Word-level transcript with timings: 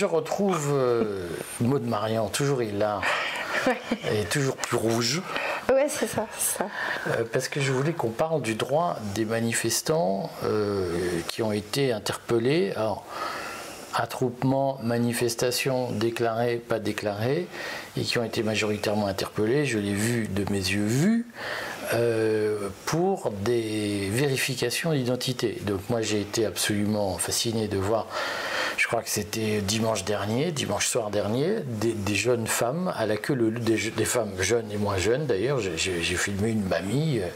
Je 0.00 0.06
retrouve 0.06 0.70
euh, 0.72 1.28
Maud 1.60 1.86
Marian, 1.86 2.28
toujours 2.28 2.62
hilar, 2.62 3.02
et 4.10 4.24
toujours 4.30 4.56
plus 4.56 4.78
rouge. 4.78 5.20
Ouais, 5.70 5.88
c'est 5.90 6.06
ça. 6.06 6.26
ça. 6.38 6.68
Euh, 7.08 7.24
parce 7.30 7.48
que 7.48 7.60
je 7.60 7.70
voulais 7.70 7.92
qu'on 7.92 8.08
parle 8.08 8.40
du 8.40 8.54
droit 8.54 8.96
des 9.14 9.26
manifestants 9.26 10.30
euh, 10.42 10.88
qui 11.28 11.42
ont 11.42 11.52
été 11.52 11.92
interpellés. 11.92 12.72
Alors, 12.76 13.04
attroupement, 13.92 14.78
manifestation 14.82 15.90
déclarée, 15.90 16.56
pas 16.56 16.78
déclarée, 16.78 17.46
et 17.94 18.00
qui 18.00 18.18
ont 18.18 18.24
été 18.24 18.42
majoritairement 18.42 19.06
interpellés, 19.06 19.66
je 19.66 19.78
l'ai 19.78 19.92
vu 19.92 20.28
de 20.28 20.50
mes 20.50 20.60
yeux 20.60 20.86
vus, 20.86 21.26
euh, 21.92 22.68
pour 22.86 23.32
des 23.32 24.08
vérifications 24.12 24.92
d'identité. 24.92 25.58
Donc 25.62 25.80
moi 25.88 26.02
j'ai 26.02 26.20
été 26.20 26.46
absolument 26.46 27.18
fasciné 27.18 27.66
de 27.66 27.78
voir, 27.78 28.06
je 28.80 28.86
crois 28.86 29.02
que 29.02 29.10
c'était 29.10 29.60
dimanche 29.60 30.04
dernier, 30.04 30.52
dimanche 30.52 30.86
soir 30.86 31.10
dernier, 31.10 31.56
des, 31.66 32.14
jeunes 32.14 32.46
femmes 32.46 32.90
à 32.96 33.04
la 33.04 33.18
queue, 33.18 33.34
le, 33.34 33.50
des, 33.50 33.90
des, 33.90 34.04
femmes 34.06 34.32
jeunes 34.40 34.72
et 34.72 34.78
moins 34.78 34.96
jeunes 34.96 35.26
d'ailleurs, 35.26 35.60
j'ai 35.60 35.76
filmé 36.16 36.48
une 36.48 36.64
mamie 36.64 37.18
euh, 37.18 37.28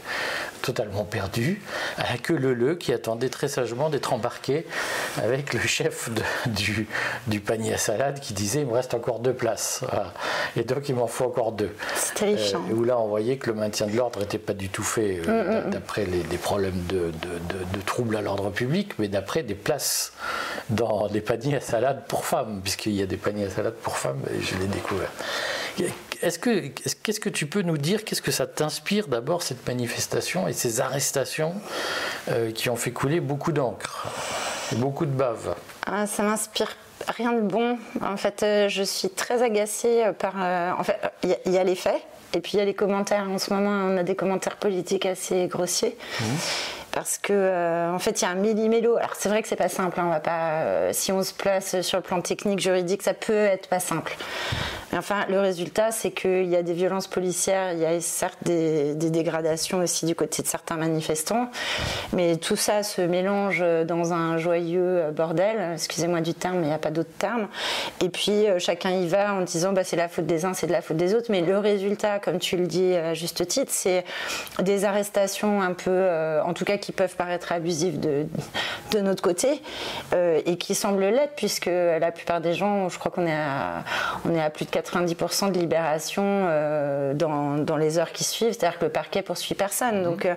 totalement 0.63 1.03
perdue, 1.03 1.61
à 1.99 2.11
la 2.11 2.17
queue 2.17 2.35
leu 2.35 2.73
qui 2.75 2.91
attendait 2.91 3.29
très 3.29 3.47
sagement 3.47 3.89
d'être 3.91 4.11
embarquée 4.13 4.65
avec 5.21 5.53
le 5.53 5.59
chef 5.59 6.09
du, 6.47 6.87
du, 7.27 7.39
panier 7.39 7.75
à 7.75 7.77
salade 7.77 8.19
qui 8.19 8.33
disait 8.33 8.61
il 8.61 8.65
me 8.65 8.73
reste 8.73 8.95
encore 8.95 9.19
deux 9.19 9.33
places. 9.33 9.81
Et 10.57 10.63
donc 10.63 10.89
il 10.89 10.95
m'en 10.95 11.05
faut 11.05 11.25
encore 11.25 11.51
deux. 11.51 11.69
C'est 11.95 12.15
terrifiant. 12.15 12.63
Euh, 12.71 12.73
où 12.73 12.83
là 12.83 12.97
on 12.97 13.07
voyait 13.07 13.37
que 13.37 13.51
le 13.51 13.55
maintien 13.55 13.85
de 13.85 13.95
l'ordre 13.95 14.19
n'était 14.19 14.39
pas 14.39 14.53
du 14.53 14.69
tout 14.69 14.83
fait 14.83 15.21
euh, 15.27 15.43
mm, 15.43 15.47
mm, 15.47 15.67
mm. 15.67 15.69
d'après 15.69 16.05
des 16.05 16.37
problèmes 16.37 16.83
de, 16.89 17.11
de, 17.11 17.81
troubles 17.85 18.17
à 18.17 18.21
l'ordre 18.21 18.49
public, 18.49 18.93
mais 18.97 19.07
d'après 19.07 19.43
des 19.43 19.53
places 19.53 20.13
dans 20.69 21.07
les 21.07 21.21
paniers 21.21 21.57
à 21.57 21.61
salade 21.61 22.03
pour 22.07 22.25
femmes, 22.25 22.61
puisqu'il 22.63 22.93
y 22.93 23.01
a 23.01 23.05
des 23.05 23.17
paniers 23.17 23.45
à 23.45 23.49
salade 23.49 23.75
pour 23.75 23.97
femmes, 23.97 24.21
et 24.33 24.41
je 24.41 24.57
l'ai 24.57 24.67
découvert. 24.67 25.11
Est-ce 26.21 26.39
que, 26.39 26.67
qu'est-ce 27.03 27.19
que 27.19 27.29
tu 27.29 27.45
peux 27.45 27.61
nous 27.61 27.77
dire, 27.77 28.05
qu'est-ce 28.05 28.21
que 28.21 28.31
ça 28.31 28.47
t'inspire 28.47 29.07
d'abord 29.07 29.43
cette 29.43 29.67
manifestation 29.67 30.47
et 30.47 30.53
ces 30.53 30.79
arrestations 30.79 31.53
euh, 32.29 32.51
qui 32.51 32.69
ont 32.69 32.75
fait 32.75 32.91
couler 32.91 33.19
beaucoup 33.19 33.51
d'encre 33.51 34.07
et 34.71 34.75
beaucoup 34.75 35.05
de 35.05 35.11
bave? 35.11 35.55
Ah, 35.85 36.07
Ça 36.07 36.23
m'inspire 36.23 36.75
rien 37.09 37.33
de 37.33 37.41
bon. 37.41 37.77
En 38.01 38.17
fait, 38.17 38.41
euh, 38.43 38.69
je 38.69 38.83
suis 38.83 39.09
très 39.09 39.43
agacée 39.43 40.05
par. 40.17 40.35
en 40.35 40.83
fait, 40.83 40.97
il 41.45 41.51
y, 41.51 41.57
a 41.57 41.63
les 41.63 41.75
faits 41.75 42.01
et 42.33 42.39
puis 42.39 42.53
il 42.53 42.59
y 42.59 42.61
a 42.61 42.65
les 42.65 42.73
commentaires. 42.73 43.27
En 43.29 43.37
ce 43.37 43.53
moment, 43.53 43.93
on 43.93 43.97
a 43.97 44.03
des 44.03 44.15
commentaires 44.15 44.55
politiques 44.55 45.05
assez 45.05 45.47
grossiers. 45.47 45.97
Mmh. 46.19 46.23
Parce 46.95 47.17
que 47.17 47.33
euh, 47.33 47.91
en 47.91 47.99
fait, 47.99 48.21
il 48.21 48.23
y 48.23 48.25
a 48.25 48.29
un 48.29 48.35
millimélo. 48.35 48.95
Alors 48.95 49.15
c'est 49.15 49.27
vrai 49.27 49.41
que 49.41 49.49
c'est 49.49 49.57
pas 49.57 49.67
simple. 49.67 49.99
Hein, 49.99 50.05
on 50.07 50.11
va 50.11 50.21
pas. 50.21 50.61
Euh, 50.61 50.89
si 50.93 51.11
on 51.11 51.21
se 51.23 51.33
place 51.33 51.81
sur 51.81 51.97
le 51.97 52.03
plan 52.03 52.21
technique, 52.21 52.61
juridique, 52.61 53.03
ça 53.03 53.13
peut 53.13 53.33
être 53.33 53.67
pas 53.67 53.81
simple. 53.81 54.15
Enfin, 54.93 55.25
le 55.29 55.39
résultat, 55.39 55.91
c'est 55.91 56.11
qu'il 56.11 56.45
y 56.45 56.55
a 56.55 56.63
des 56.63 56.73
violences 56.73 57.07
policières, 57.07 57.73
il 57.73 57.79
y 57.79 57.85
a 57.85 57.99
certes 58.01 58.39
des, 58.43 58.95
dégradations 58.95 59.79
aussi 59.79 60.05
du 60.05 60.15
côté 60.15 60.41
de 60.41 60.47
certains 60.47 60.77
manifestants, 60.77 61.49
mais 62.11 62.37
tout 62.37 62.55
ça 62.55 62.83
se 62.83 63.01
mélange 63.01 63.63
dans 63.85 64.13
un 64.13 64.37
joyeux 64.37 65.11
bordel. 65.11 65.73
Excusez-moi 65.73 66.21
du 66.21 66.33
terme, 66.33 66.57
mais 66.57 66.63
il 66.63 66.69
n'y 66.69 66.73
a 66.73 66.79
pas 66.79 66.91
d'autre 66.91 67.11
terme. 67.17 67.47
Et 68.01 68.09
puis 68.09 68.47
euh, 68.47 68.59
chacun 68.59 68.91
y 68.91 69.07
va 69.07 69.33
en 69.33 69.41
disant 69.41 69.73
bah, 69.73 69.83
c'est 69.83 69.95
la 69.95 70.07
faute 70.07 70.25
des 70.25 70.45
uns, 70.45 70.53
c'est 70.53 70.67
de 70.67 70.71
la 70.71 70.81
faute 70.81 70.97
des 70.97 71.13
autres. 71.13 71.27
Mais 71.29 71.41
le 71.41 71.57
résultat, 71.57 72.19
comme 72.19 72.39
tu 72.39 72.57
le 72.57 72.67
dis 72.67 72.95
à 72.95 73.13
juste 73.13 73.47
titre, 73.47 73.71
c'est 73.73 74.03
des 74.61 74.85
arrestations 74.85 75.61
un 75.61 75.73
peu, 75.73 75.91
euh, 75.91 76.41
en 76.43 76.53
tout 76.53 76.65
cas, 76.65 76.77
qui 76.77 76.91
peuvent 76.91 77.15
paraître 77.15 77.51
abusives 77.51 77.99
de, 77.99 78.25
notre 79.01 79.21
côté 79.21 79.61
euh, 80.13 80.41
et 80.45 80.57
qui 80.57 80.73
semblent 80.73 81.03
l'être, 81.03 81.33
puisque 81.35 81.65
la 81.65 82.11
plupart 82.13 82.39
des 82.39 82.53
gens, 82.53 82.87
je 82.87 82.97
crois 82.97 83.11
qu'on 83.11 83.27
est 83.27 83.33
à, 83.33 83.83
est 84.33 84.39
à 84.39 84.49
plus 84.49 84.63
de 84.63 84.69
90% 84.79 85.51
de 85.51 85.59
libération 85.59 86.23
euh, 86.25 87.13
dans, 87.13 87.57
dans, 87.57 87.77
les 87.77 87.97
heures 87.97 88.11
qui 88.11 88.23
suivent, 88.23 88.53
c'est-à-dire 88.53 88.79
que 88.79 88.85
le 88.85 88.91
parquet 88.91 89.21
poursuit 89.21 89.55
personne. 89.55 89.99
Mhm. 89.99 90.03
Donc 90.03 90.27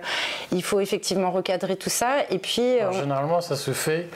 il 0.51 0.63
faut 0.63 0.79
effectivement 0.79 1.31
recadrer 1.31 1.75
tout 1.75 1.89
ça. 1.89 2.17
Et 2.29 2.39
puis, 2.39 2.77
généralement, 2.91 3.41
ça 3.41 3.55
se 3.55 3.71
fait 3.71 4.07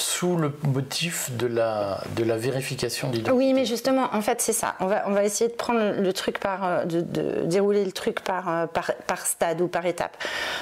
sous 0.00 0.36
le 0.36 0.52
motif 0.64 1.30
de 1.36 1.46
la, 1.46 2.02
de 2.16 2.24
la 2.24 2.36
vérification 2.36 3.08
d'identité. 3.08 3.32
Oui, 3.32 3.52
mais 3.52 3.64
justement, 3.64 4.08
en 4.12 4.22
fait, 4.22 4.40
c'est 4.40 4.52
ça. 4.52 4.74
On 4.80 4.86
va, 4.86 5.04
on 5.06 5.12
va 5.12 5.24
essayer 5.24 5.50
de 5.50 5.54
prendre 5.54 6.00
le 6.00 6.12
truc 6.12 6.38
par, 6.38 6.64
euh, 6.64 6.84
de, 6.84 7.00
de 7.00 7.44
dérouler 7.44 7.84
le 7.84 7.92
truc 7.92 8.20
par, 8.20 8.48
euh, 8.48 8.66
par, 8.66 8.92
par, 9.06 9.26
stade 9.26 9.60
ou 9.60 9.68
par 9.68 9.86
étape. 9.86 10.16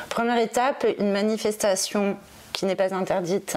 Première 0.09 0.39
étape, 0.39 0.85
une 0.99 1.13
manifestation 1.13 2.17
qui 2.53 2.67
n'est 2.67 2.75
pas 2.75 2.93
interdite, 2.93 3.57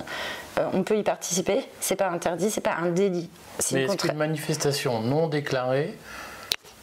euh, 0.62 0.70
on 0.74 0.84
peut 0.84 0.98
y 0.98 1.04
participer. 1.04 1.66
C'est 1.80 1.96
pas 1.96 2.10
interdit, 2.10 2.52
c'est 2.52 2.62
pas 2.62 2.76
un 2.76 2.90
délit. 2.90 3.30
Mais 3.72 3.84
est-ce 3.84 3.98
qu'une 3.98 4.18
manifestation 4.18 5.02
non 5.02 5.28
déclarée, 5.28 5.98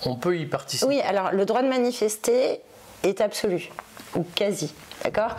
on 0.05 0.17
peut 0.17 0.39
y 0.39 0.47
participer? 0.47 0.89
Oui, 0.89 1.01
alors 1.01 1.33
le 1.33 1.45
droit 1.45 1.63
de 1.63 1.69
manifester 1.69 2.61
est 3.03 3.21
absolu 3.21 3.71
ou 4.15 4.25
quasi. 4.35 4.73
D'accord 5.09 5.37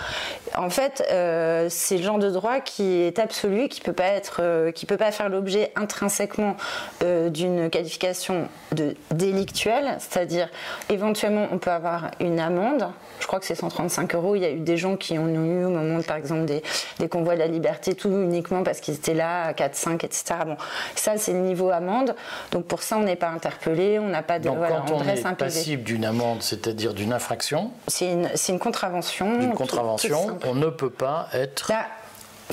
En 0.56 0.72
fait, 0.72 1.08
euh, 1.12 1.68
c'est 1.70 1.98
le 1.98 2.04
genre 2.04 2.18
de 2.18 2.32
droit 2.32 2.60
qui 2.60 3.02
est 3.02 3.20
absolu, 3.20 3.68
qui 3.68 3.82
peut 3.82 3.94
pas 3.94 4.08
être, 4.08 4.40
euh, 4.40 4.72
qui 4.72 4.88
peut 4.88 4.98
pas 4.98 5.12
faire 5.12 5.30
l'objet 5.30 5.72
intrinsèquement 5.76 6.58
euh, 7.04 7.30
d'une 7.30 7.70
qualification 7.70 8.48
de 8.72 8.96
délictuelle, 9.12 9.98
c'est-à-dire 10.00 10.50
éventuellement 10.90 11.48
on 11.52 11.60
peut 11.60 11.70
avoir 11.70 12.10
une 12.20 12.40
amende. 12.40 12.88
Je 13.20 13.28
crois 13.28 13.40
que 13.40 13.46
c'est 13.46 13.54
135 13.54 14.16
euros. 14.16 14.36
Il 14.36 14.42
y 14.42 14.46
a 14.46 14.50
eu 14.50 14.60
des 14.60 14.76
gens 14.76 14.96
qui 14.96 15.20
en 15.20 15.28
ont 15.28 15.46
eu 15.46 15.66
au 15.66 15.70
moment, 15.70 16.02
par 16.02 16.18
exemple, 16.18 16.46
des, 16.46 17.08
convois 17.08 17.36
de 17.36 17.40
la 17.40 17.48
liberté, 17.48 17.94
tout 17.94 18.10
uniquement 18.10 18.64
parce 18.64 18.80
qu'ils 18.80 18.96
étaient 18.96 19.14
là 19.14 19.44
à 19.44 19.54
4, 19.54 19.76
5, 19.76 20.04
etc. 20.04 20.24
Bon, 20.48 20.58
ça 20.96 21.18
c'est 21.18 21.34
le 21.34 21.42
niveau 21.42 21.70
amende. 21.70 22.16
Donc 22.52 22.66
pour 22.66 22.82
ça, 22.82 22.98
on 22.98 23.04
n'est 23.04 23.16
pas 23.16 23.30
interpellé, 23.30 24.00
on 24.00 24.08
n'a 24.08 24.24
pas 24.24 24.40
de. 24.40 24.46
Donc 24.46 24.58
quand 24.68 24.96
on, 24.96 25.04
est 25.04 25.36
passible 25.36 25.84
d'une 25.84 26.06
amende, 26.06 26.42
c'est-à-dire 26.42 26.96
d'une 26.96 27.14
infraction. 27.14 27.70
C'est 27.88 28.12
une, 28.12 28.30
une 28.50 28.58
contravention 28.58 29.20
une 29.42 29.54
contravention, 29.60 30.40
on 30.46 30.56
ne 30.56 30.70
peut 30.70 30.90
pas 30.90 31.28
être 31.34 31.72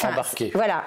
embarqué. 0.05 0.51
Voilà, 0.55 0.85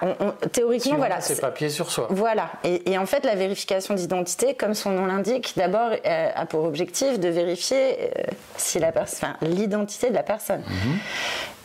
théoriquement, 0.52 0.98
voilà. 0.98 1.22
Ses 1.22 1.40
papiers 1.40 1.70
sur 1.70 1.90
soi. 1.92 2.08
Voilà. 2.10 2.50
Et, 2.64 2.98
en 2.98 3.06
fait, 3.06 3.26
la 3.26 3.36
vérification 3.36 3.94
d'identité, 3.94 4.54
comme 4.54 4.74
son 4.74 4.92
nom 4.92 5.06
l'indique, 5.06 5.54
d'abord 5.56 5.92
euh, 6.06 6.30
a 6.36 6.46
pour 6.46 6.66
objectif 6.66 7.20
de 7.20 7.30
vérifier 7.30 7.98
euh, 8.02 8.24
si 8.58 8.80
la 8.80 8.94
l'identité 9.42 10.10
de 10.10 10.16
la 10.16 10.24
personne. 10.24 10.62
Mhm. 10.68 11.00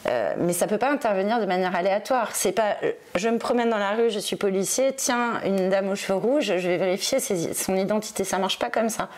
Euh, 0.06 0.34
mais 0.38 0.52
ça 0.52 0.66
peut 0.66 0.78
pas 0.78 0.90
intervenir 0.90 1.40
de 1.40 1.46
manière 1.46 1.74
aléatoire. 1.74 2.30
C'est 2.34 2.52
pas, 2.52 2.76
euh, 2.82 2.92
je 3.14 3.28
me 3.28 3.38
promène 3.38 3.70
dans 3.70 3.78
la 3.78 3.92
rue, 3.92 4.10
je 4.10 4.18
suis 4.18 4.36
policier, 4.36 4.92
tiens, 4.94 5.40
une 5.44 5.70
dame 5.70 5.88
aux 5.88 5.96
cheveux 5.96 6.18
rouges, 6.18 6.52
je 6.58 6.68
vais 6.68 6.76
vérifier 6.76 7.20
son 7.20 7.74
identité. 7.74 8.24
Ça 8.24 8.38
marche 8.38 8.58
pas 8.58 8.70
comme 8.70 8.88
ça. 8.88 9.08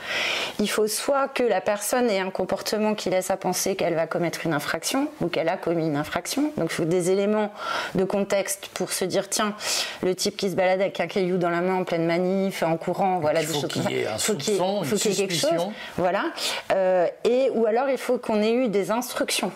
Il 0.60 0.70
faut 0.70 0.86
soit 0.86 1.28
que 1.28 1.42
la 1.42 1.60
personne 1.60 2.08
ait 2.08 2.20
un 2.20 2.30
comportement 2.30 2.94
qui 2.94 3.10
laisse 3.10 3.30
à 3.30 3.36
penser 3.36 3.74
qu'elle 3.74 3.94
va 3.94 4.06
commettre 4.06 4.46
une 4.46 4.52
infraction 4.52 5.08
ou 5.20 5.28
qu'elle 5.28 5.48
a 5.48 5.56
commis 5.56 5.86
une 5.86 5.96
infraction. 5.96 6.52
Donc 6.56 6.70
il 6.70 6.74
faut 6.74 6.84
des 6.84 7.10
éléments 7.10 7.52
de 7.94 8.04
contexte 8.04 8.68
pour 8.74 8.92
se 8.92 9.04
dire, 9.04 9.28
tiens, 9.28 9.54
le 10.02 10.14
type 10.14 10.36
qui 10.36 10.50
se 10.50 10.56
balade 10.56 10.80
avec 10.80 11.00
un 11.00 11.06
caillou 11.06 11.36
dans 11.36 11.50
la 11.50 11.60
main 11.60 11.74
en 11.74 11.84
pleine 11.84 12.06
manif, 12.06 12.62
en 12.62 12.76
courant, 12.76 13.18
voilà, 13.18 13.40
il 13.40 13.46
faut 13.46 13.66
qu'il 13.66 13.90
y 13.90 14.00
ait 14.00 14.06
un 14.06 14.18
soupçon, 14.18 14.80
il 14.82 14.88
faut 14.88 14.96
qu'il 14.96 15.10
y 15.10 15.14
ait 15.14 15.26
quelque 15.26 15.34
chose. 15.34 15.68
Voilà. 15.96 16.26
Euh, 16.72 17.06
et 17.24 17.50
ou 17.54 17.66
alors 17.66 17.88
il 17.88 17.98
faut 17.98 18.18
qu'on 18.18 18.42
ait 18.42 18.52
eu 18.52 18.68
des 18.68 18.90
instructions 18.90 19.50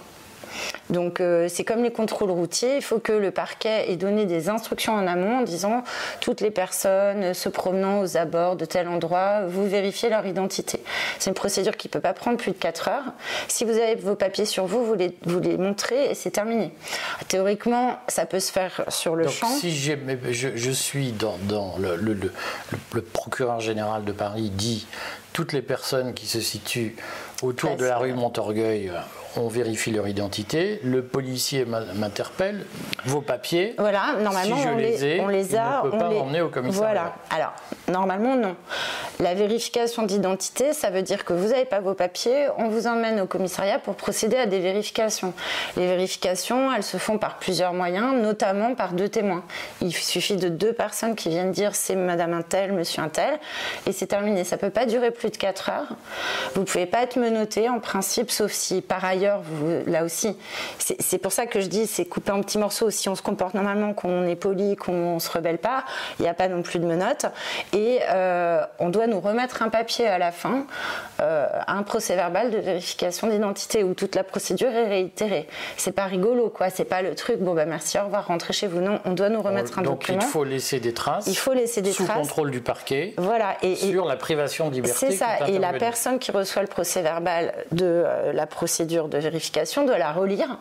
donc 0.91 1.21
euh, 1.21 1.49
c'est 1.49 1.65
comme 1.65 1.83
les 1.83 1.93
contrôles 1.93 2.31
routiers, 2.31 2.77
il 2.77 2.83
faut 2.83 2.99
que 2.99 3.13
le 3.13 3.31
parquet 3.31 3.91
ait 3.91 3.97
donné 3.97 4.27
des 4.27 4.49
instructions 4.49 4.95
en 4.95 5.07
amont 5.07 5.39
en 5.39 5.43
disant 5.43 5.83
toutes 6.21 6.41
les 6.41 6.51
personnes 6.51 7.35
se 7.35 7.49
promenant 7.49 8.01
aux 8.01 8.17
abords 8.17 8.57
de 8.57 8.65
tel 8.65 8.89
endroit, 8.89 9.47
vous 9.47 9.67
vérifiez 9.69 10.09
leur 10.09 10.27
identité. 10.27 10.83
C'est 11.19 11.31
une 11.31 11.35
procédure 11.35 11.77
qui 11.77 11.89
ne 11.89 11.93
peut 11.93 12.01
pas 12.01 12.13
prendre 12.13 12.37
plus 12.37 12.53
de 12.53 12.57
4 12.57 12.89
heures. 12.89 13.05
Si 13.49 13.65
vous 13.65 13.73
avez 13.73 13.95
vos 13.95 14.15
papiers 14.15 14.45
sur 14.45 14.67
vous, 14.67 14.85
vous 14.85 14.95
les, 14.95 15.17
vous 15.25 15.41
les 15.41 15.57
montrez 15.57 16.11
et 16.11 16.15
c'est 16.15 16.31
terminé. 16.31 16.73
Théoriquement, 17.29 17.99
ça 18.09 18.27
peut 18.27 18.41
se 18.41 18.53
faire 18.53 18.85
sur 18.89 19.17
le 19.17 19.25
Donc, 19.25 19.35
champ. 19.35 19.49
Si 19.49 19.75
je, 19.75 19.95
je, 20.31 20.71
suis 20.71 21.13
dans, 21.13 21.39
dans 21.49 21.77
le, 21.79 21.97
le, 21.97 22.17
le 22.93 23.03
procureur 23.03 23.61
général 23.61 24.05
de 24.05 24.13
Paris 24.13 24.51
dit 24.51 24.87
toutes 25.33 25.53
les 25.53 25.63
personnes 25.63 26.15
qui 26.15 26.27
se 26.27 26.41
situent 26.41 26.97
autour 27.43 27.77
de 27.77 27.85
la 27.85 27.99
rue 27.99 28.13
Montorgueil 28.13 28.93
on 29.37 29.49
vérifie 29.49 29.91
leur 29.91 30.09
identité, 30.09 30.81
le 30.83 31.03
policier 31.03 31.65
m'interpelle, 31.65 32.65
vos 33.05 33.21
papiers. 33.21 33.75
Voilà, 33.79 34.15
normalement 34.21 34.57
si 34.57 34.63
je 34.63 34.69
on, 34.69 34.77
les, 34.77 35.05
ai, 35.05 35.21
on 35.21 35.29
les 35.29 35.57
a, 35.57 35.83
on 35.83 35.87
ne 35.87 35.91
peut 35.93 35.99
pas 35.99 36.09
emmener 36.09 36.41
au 36.41 36.49
commissariat. 36.49 36.93
Voilà, 36.93 37.15
alors 37.31 37.53
normalement 37.89 38.37
non. 38.37 38.57
La 39.21 39.35
vérification 39.35 40.03
d'identité, 40.03 40.73
ça 40.73 40.91
veut 40.91 41.03
dire 41.03 41.25
que 41.25 41.33
vous 41.33 41.49
n'avez 41.49 41.65
pas 41.65 41.81
vos 41.81 41.95
papiers, 41.95 42.49
on 42.59 42.69
vous 42.69 42.87
emmène 42.87 43.21
au 43.21 43.27
commissariat 43.27 43.79
pour 43.79 43.95
procéder 43.95 44.37
à 44.37 44.47
des 44.47 44.61
vérifications. 44.61 45.33
Les 45.77 45.87
vérifications, 45.87 46.73
elles 46.73 46.83
se 46.83 46.97
font 46.97 47.19
par 47.19 47.39
plusieurs 47.39 47.73
moyens, 47.73 48.15
notamment 48.15 48.75
par 48.75 48.93
deux 48.93 49.09
témoins. 49.09 49.45
Il 49.81 49.93
suffit 49.93 50.37
de 50.37 50.49
deux 50.49 50.73
personnes 50.73 51.15
qui 51.15 51.29
viennent 51.29 51.53
dire 51.53 51.75
c'est 51.75 51.97
madame 51.97 52.33
un 52.33 52.43
tel, 52.43 52.73
monsieur 52.73 53.03
un 53.03 53.09
tel, 53.09 53.39
et 53.87 53.93
c'est 53.93 54.07
terminé. 54.07 54.45
Ça 54.45 54.57
ne 54.57 54.61
peut 54.61 54.71
pas 54.71 54.87
durer 54.87 55.11
plus 55.11 55.31
de 55.31 55.37
4 55.37 55.69
heures. 55.71 55.97
Vous 56.55 56.63
ne 56.63 56.67
pouvez 56.67 56.87
pas 56.87 57.03
être 57.03 57.17
menotté 57.17 57.69
en 57.69 57.81
principe, 57.81 58.31
sauf 58.31 58.53
si 58.53 58.81
par 58.81 59.05
ailleurs 59.05 59.20
ailleurs, 59.21 59.43
là 59.87 60.05
aussi, 60.05 60.37
c'est 60.79 61.19
pour 61.19 61.33
ça 61.33 61.47
que 61.47 61.61
je 61.61 61.67
dis 61.67 61.87
c'est 61.87 62.07
coupé 62.07 62.33
en 62.33 62.41
petits 62.43 62.59
morceaux. 62.59 62.91
Si 62.91 63.09
on 63.09 63.15
se 63.15 63.23
comporte 63.23 63.55
normalement, 63.55 63.93
qu'on 63.93 64.27
est 64.27 64.37
poli, 64.37 64.77
qu'on 64.77 65.19
se 65.19 65.31
rebelle 65.31 65.59
pas, 65.59 65.85
il 66.19 66.23
n'y 66.23 66.29
a 66.29 66.35
pas 66.35 66.49
non 66.49 66.63
plus 66.63 66.79
de 66.79 66.87
menottes. 66.87 67.27
Et 67.73 68.01
euh, 68.09 68.65
on 68.79 68.89
doit 68.89 69.07
nous 69.07 69.21
remettre 69.21 69.63
un 69.63 69.69
papier 69.69 70.07
à 70.07 70.19
la 70.19 70.33
fin, 70.33 70.67
euh, 71.21 71.47
un 71.67 71.83
procès 71.83 72.17
verbal 72.17 72.51
de 72.51 72.59
vérification 72.59 73.29
d'identité 73.29 73.85
où 73.85 73.95
toute 73.95 74.15
la 74.15 74.25
procédure 74.25 74.71
est 74.71 74.89
réitérée. 74.89 75.47
C'est 75.77 75.93
pas 75.93 76.05
rigolo, 76.05 76.49
quoi. 76.49 76.71
C'est 76.71 76.85
pas 76.85 77.03
le 77.03 77.15
truc. 77.15 77.41
Bon 77.41 77.55
bah 77.55 77.67
merci, 77.67 77.99
au 77.99 78.05
revoir, 78.05 78.27
rentrez 78.27 78.53
chez 78.53 78.67
vous. 78.67 78.81
Non, 78.81 79.01
on 79.05 79.13
doit 79.13 79.29
nous 79.29 79.43
remettre 79.43 79.79
un 79.79 79.83
document. 79.83 80.19
Donc 80.19 80.27
il 80.27 80.31
faut 80.31 80.45
laisser 80.45 80.81
des 80.81 80.95
traces. 80.95 81.27
Il 81.27 81.37
faut 81.37 81.53
laisser 81.53 81.83
des 81.83 81.93
sous 81.93 82.05
traces. 82.05 82.17
contrôle 82.17 82.51
du 82.51 82.61
parquet. 82.61 83.15
Voilà. 83.19 83.57
Et, 83.63 83.77
sur 83.77 84.07
la 84.07 84.17
privation 84.17 84.69
de 84.69 84.75
liberté. 84.75 85.11
C'est 85.11 85.17
ça. 85.17 85.49
Et 85.49 85.59
la 85.59 85.73
personne 85.73 86.19
qui 86.19 86.31
reçoit 86.31 86.63
le 86.63 86.69
procès 86.69 87.03
verbal 87.03 87.53
de 87.73 87.85
euh, 87.85 88.33
la 88.33 88.47
procédure 88.47 89.09
de 89.11 89.19
vérification 89.19 89.85
doit 89.85 89.99
la 89.99 90.13
relire 90.13 90.57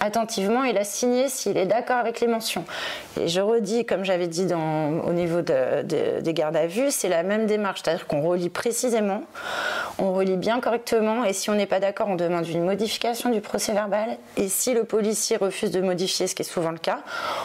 attentivement 0.00 0.64
et 0.64 0.72
la 0.72 0.84
signer 0.84 1.28
s'il 1.28 1.56
est 1.56 1.66
d'accord 1.66 1.96
avec 1.96 2.20
les 2.20 2.26
mentions. 2.26 2.64
Et 3.20 3.28
je 3.28 3.40
redis, 3.40 3.84
comme 3.84 4.04
j'avais 4.04 4.28
dit 4.28 4.46
au 4.52 5.12
niveau 5.12 5.42
des 5.42 6.34
gardes 6.34 6.56
à 6.56 6.66
vue, 6.66 6.90
c'est 6.90 7.08
la 7.08 7.22
même 7.22 7.46
démarche, 7.46 7.82
c'est-à-dire 7.82 8.06
qu'on 8.06 8.22
relit 8.22 8.48
précisément, 8.48 9.22
on 9.98 10.12
relit 10.12 10.36
bien 10.36 10.60
correctement, 10.60 11.24
et 11.24 11.32
si 11.32 11.50
on 11.50 11.54
n'est 11.54 11.66
pas 11.66 11.80
d'accord, 11.80 12.08
on 12.08 12.16
demande 12.16 12.48
une 12.48 12.64
modification 12.64 13.30
du 13.30 13.40
procès 13.40 13.72
verbal. 13.72 14.18
Et 14.36 14.48
si 14.48 14.74
le 14.74 14.84
policier 14.84 15.36
refuse 15.36 15.70
de 15.70 15.80
modifier, 15.80 16.26
ce 16.26 16.34
qui 16.34 16.42
est 16.42 16.44
souvent 16.44 16.70
le 16.70 16.78
cas, 16.78 17.00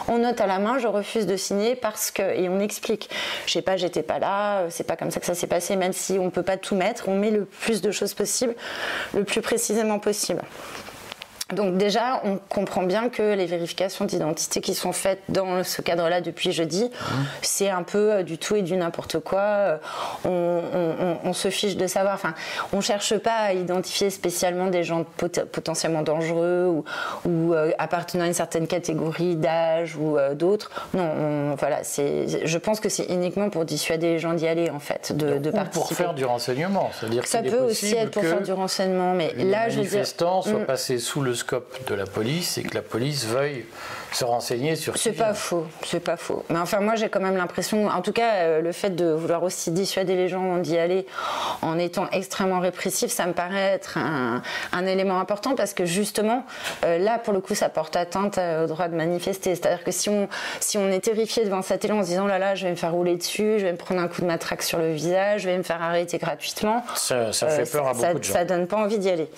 on 0.07 0.19
note 0.19 0.39
à 0.39 0.47
la 0.47 0.59
main, 0.59 0.77
je 0.77 0.87
refuse 0.87 1.25
de 1.25 1.37
signer 1.37 1.75
parce 1.75 2.11
que, 2.11 2.21
et 2.21 2.49
on 2.49 2.59
explique, 2.59 3.09
je 3.45 3.53
sais 3.53 3.61
pas, 3.61 3.77
j'étais 3.77 4.03
pas 4.03 4.19
là, 4.19 4.69
c'est 4.69 4.85
pas 4.85 4.95
comme 4.95 5.11
ça 5.11 5.19
que 5.19 5.25
ça 5.25 5.35
s'est 5.35 5.47
passé, 5.47 5.75
même 5.75 5.93
si 5.93 6.17
on 6.19 6.29
peut 6.29 6.43
pas 6.43 6.57
tout 6.57 6.75
mettre, 6.75 7.09
on 7.09 7.15
met 7.15 7.31
le 7.31 7.45
plus 7.45 7.81
de 7.81 7.91
choses 7.91 8.13
possible, 8.13 8.55
le 9.13 9.23
plus 9.23 9.41
précisément 9.41 9.99
possible. 9.99 10.41
Donc 11.51 11.77
déjà, 11.77 12.21
on 12.23 12.37
comprend 12.37 12.83
bien 12.83 13.09
que 13.09 13.33
les 13.33 13.45
vérifications 13.45 14.05
d'identité 14.05 14.61
qui 14.61 14.73
sont 14.73 14.93
faites 14.93 15.19
dans 15.27 15.63
ce 15.63 15.81
cadre-là 15.81 16.21
depuis 16.21 16.53
jeudi, 16.53 16.89
c'est 17.41 17.69
un 17.69 17.83
peu 17.83 18.13
euh, 18.13 18.23
du 18.23 18.37
tout 18.37 18.55
et 18.55 18.61
du 18.61 18.77
n'importe 18.77 19.19
quoi. 19.19 19.79
Euh, 20.25 21.15
on, 21.23 21.33
se 21.33 21.49
fiche 21.49 21.75
de 21.75 21.85
savoir. 21.85 22.13
Enfin, 22.13 22.33
on 22.71 22.79
cherche 22.79 23.17
pas 23.17 23.35
à 23.35 23.53
identifier 23.53 24.09
spécialement 24.09 24.67
des 24.67 24.83
gens 24.83 25.03
potentiellement 25.51 26.01
dangereux 26.01 26.83
ou, 27.25 27.53
euh, 27.53 27.71
appartenant 27.77 28.23
à 28.23 28.27
une 28.27 28.33
certaine 28.33 28.67
catégorie 28.67 29.35
d'âge 29.35 29.97
ou 29.97 30.17
d'autres. 30.35 30.71
Non, 30.93 31.55
voilà. 31.55 31.83
C'est. 31.83 32.45
Je 32.47 32.57
pense 32.57 32.79
que 32.79 32.87
c'est 32.87 33.05
uniquement 33.11 33.49
pour 33.49 33.65
dissuader 33.65 34.13
les 34.13 34.19
gens 34.19 34.33
d'y 34.33 34.47
aller 34.47 34.69
en 34.69 34.79
fait, 34.79 35.11
de, 35.15 35.39
de 35.39 35.51
participer. 35.51 35.87
Pour 35.87 35.97
faire 35.97 36.13
du 36.13 36.23
renseignement, 36.23 36.89
c'est-à-dire 36.97 37.25
ça 37.27 37.43
peut 37.43 37.59
aussi 37.59 37.93
être 37.95 38.11
pour 38.11 38.23
faire 38.23 38.41
du 38.41 38.53
renseignement, 38.53 39.13
mais 39.13 39.33
là, 39.35 39.69
je 39.69 39.77
veux 39.77 39.81
dire, 39.81 39.91
manifestants 39.91 40.41
soient 40.41 40.59
mm. 40.59 40.65
passés 40.65 40.99
sous 40.99 41.21
le 41.21 41.32
scope 41.35 41.87
de 41.89 41.95
la 41.95 42.05
police 42.05 42.57
et 42.57 42.63
que 42.63 42.75
la 42.75 42.81
police 42.81 43.25
veuille 43.25 43.65
se 44.13 44.25
renseigner 44.25 44.75
sur. 44.75 44.97
C'est 44.97 45.11
pas 45.11 45.33
faux, 45.33 45.65
c'est 45.85 45.99
pas 45.99 46.17
faux. 46.17 46.43
Mais 46.49 46.59
enfin, 46.59 46.79
moi, 46.79 46.95
j'ai 46.95 47.09
quand 47.09 47.19
même 47.19 47.37
l'impression, 47.37 47.87
en 47.87 48.01
tout 48.01 48.11
cas, 48.11 48.33
euh, 48.35 48.61
le 48.61 48.71
fait 48.71 48.91
de 48.91 49.11
vouloir 49.11 49.43
aussi 49.43 49.71
dissuader 49.71 50.15
les 50.15 50.27
gens 50.27 50.57
d'y 50.57 50.77
aller 50.77 51.05
en 51.61 51.77
étant 51.77 52.07
extrêmement 52.11 52.59
répressif, 52.59 53.11
ça 53.11 53.25
me 53.25 53.33
paraît 53.33 53.71
être 53.73 53.97
un, 53.97 54.41
élément 54.85 55.19
important 55.19 55.55
parce 55.55 55.73
que 55.73 55.85
justement, 55.85 56.45
euh, 56.83 56.97
là, 56.97 57.17
pour 57.17 57.33
le 57.33 57.39
coup, 57.39 57.55
ça 57.55 57.69
porte 57.69 57.95
atteinte 57.95 58.37
au 58.37 58.67
droit 58.67 58.89
de 58.89 58.95
manifester. 58.95 59.55
C'est-à-dire 59.55 59.83
que 59.83 59.91
si 59.91 60.09
on, 60.09 60.27
si 60.59 60.77
on 60.77 60.89
est 60.89 60.99
terrifié 60.99 61.45
devant 61.45 61.61
cette 61.61 61.81
télé 61.81 61.93
en 61.93 62.03
se 62.03 62.09
disant 62.09 62.27
là 62.27 62.37
là, 62.37 62.55
je 62.55 62.65
vais 62.65 62.71
me 62.71 62.75
faire 62.75 62.91
rouler 62.91 63.15
dessus, 63.15 63.59
je 63.59 63.65
vais 63.65 63.71
me 63.71 63.77
prendre 63.77 64.01
un 64.01 64.07
coup 64.07 64.21
de 64.21 64.27
matraque 64.27 64.61
sur 64.61 64.77
le 64.77 64.91
visage, 64.91 65.41
je 65.41 65.49
vais 65.49 65.57
me 65.57 65.63
faire 65.63 65.81
arrêter 65.81 66.17
gratuitement, 66.17 66.83
ça, 66.95 67.31
fait 67.31 67.69
peur 67.69 67.87
à 67.87 67.93
beaucoup 67.93 68.19
de 68.19 68.23
gens. 68.23 68.33
Ça 68.33 68.45
donne 68.45 68.67
pas 68.67 68.77
envie 68.77 68.99
d'y 68.99 69.09
aller. 69.09 69.29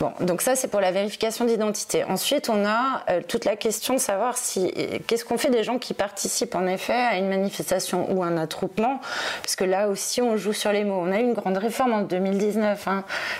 Bon, 0.00 0.12
donc 0.20 0.42
ça, 0.42 0.56
c'est 0.56 0.68
pour 0.68 0.80
la 0.80 0.90
vérification 0.90 1.44
d'identité. 1.44 2.04
Ensuite, 2.04 2.48
on 2.48 2.64
a 2.64 3.02
euh, 3.10 3.20
toute 3.26 3.44
la 3.44 3.56
question 3.56 3.94
de 3.94 3.98
savoir 3.98 4.15
si 4.34 4.72
qu'est-ce 5.06 5.24
qu'on 5.24 5.38
fait 5.38 5.50
des 5.50 5.64
gens 5.64 5.78
qui 5.78 5.94
participent 5.94 6.54
en 6.54 6.66
effet 6.66 6.92
à 6.92 7.16
une 7.16 7.28
manifestation 7.28 8.10
ou 8.12 8.22
un 8.22 8.36
attroupement, 8.36 9.00
parce 9.42 9.56
que 9.56 9.64
là 9.64 9.88
aussi 9.88 10.22
on 10.22 10.36
joue 10.36 10.52
sur 10.52 10.72
les 10.72 10.84
mots. 10.84 11.00
On 11.00 11.12
a 11.12 11.20
eu 11.20 11.22
une 11.22 11.34
grande 11.34 11.58
réforme 11.58 11.92
en 11.92 12.02
2019. 12.02 12.88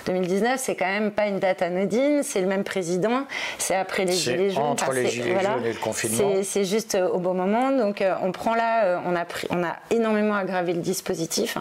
2019, 0.07 0.51
hein. 0.51 0.57
c'est 0.57 0.77
quand 0.77 0.87
même 0.87 1.11
pas 1.11 1.27
une 1.27 1.39
date 1.39 1.63
anodine, 1.63 2.23
c'est 2.23 2.41
le 2.41 2.47
même 2.47 2.65
président, 2.65 3.27
c'est 3.59 3.75
après 3.75 4.05
les 4.05 4.13
gilets 4.13 4.51
jaunes. 4.51 4.65
Entre 4.65 4.93
les 4.93 5.09
gilets 5.09 5.41
jaunes 5.43 5.65
et 5.65 5.73
le 5.73 5.79
confinement. 5.79 6.33
C'est 6.43 6.65
juste 6.65 6.95
euh, 6.95 7.09
au 7.09 7.19
bon 7.19 7.35
moment. 7.35 7.71
Donc 7.71 8.01
euh, 8.01 8.15
on 8.23 8.33
prend 8.33 8.55
là, 8.55 8.85
euh, 8.85 8.99
on 9.07 9.15
a 9.17 9.25
pris, 9.25 9.47
on 9.51 9.63
a 9.63 9.77
énormément 9.91 10.35
aggravé 10.35 10.73
le 10.73 10.81
dispositif 10.81 11.57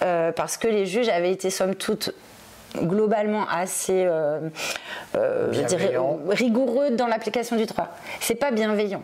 hein, 0.00 0.32
parce 0.36 0.56
que 0.56 0.68
les 0.68 0.86
juges 0.86 1.08
avaient 1.08 1.32
été 1.32 1.50
somme 1.50 1.74
toute 1.74 2.14
globalement 2.76 3.46
assez 3.48 4.04
euh, 4.06 4.48
euh, 5.16 5.52
rigoureux 6.28 6.90
dans 6.90 7.06
l'application 7.06 7.56
du 7.56 7.66
droit. 7.66 7.88
C'est 8.20 8.34
pas 8.34 8.50
bienveillant. 8.50 9.02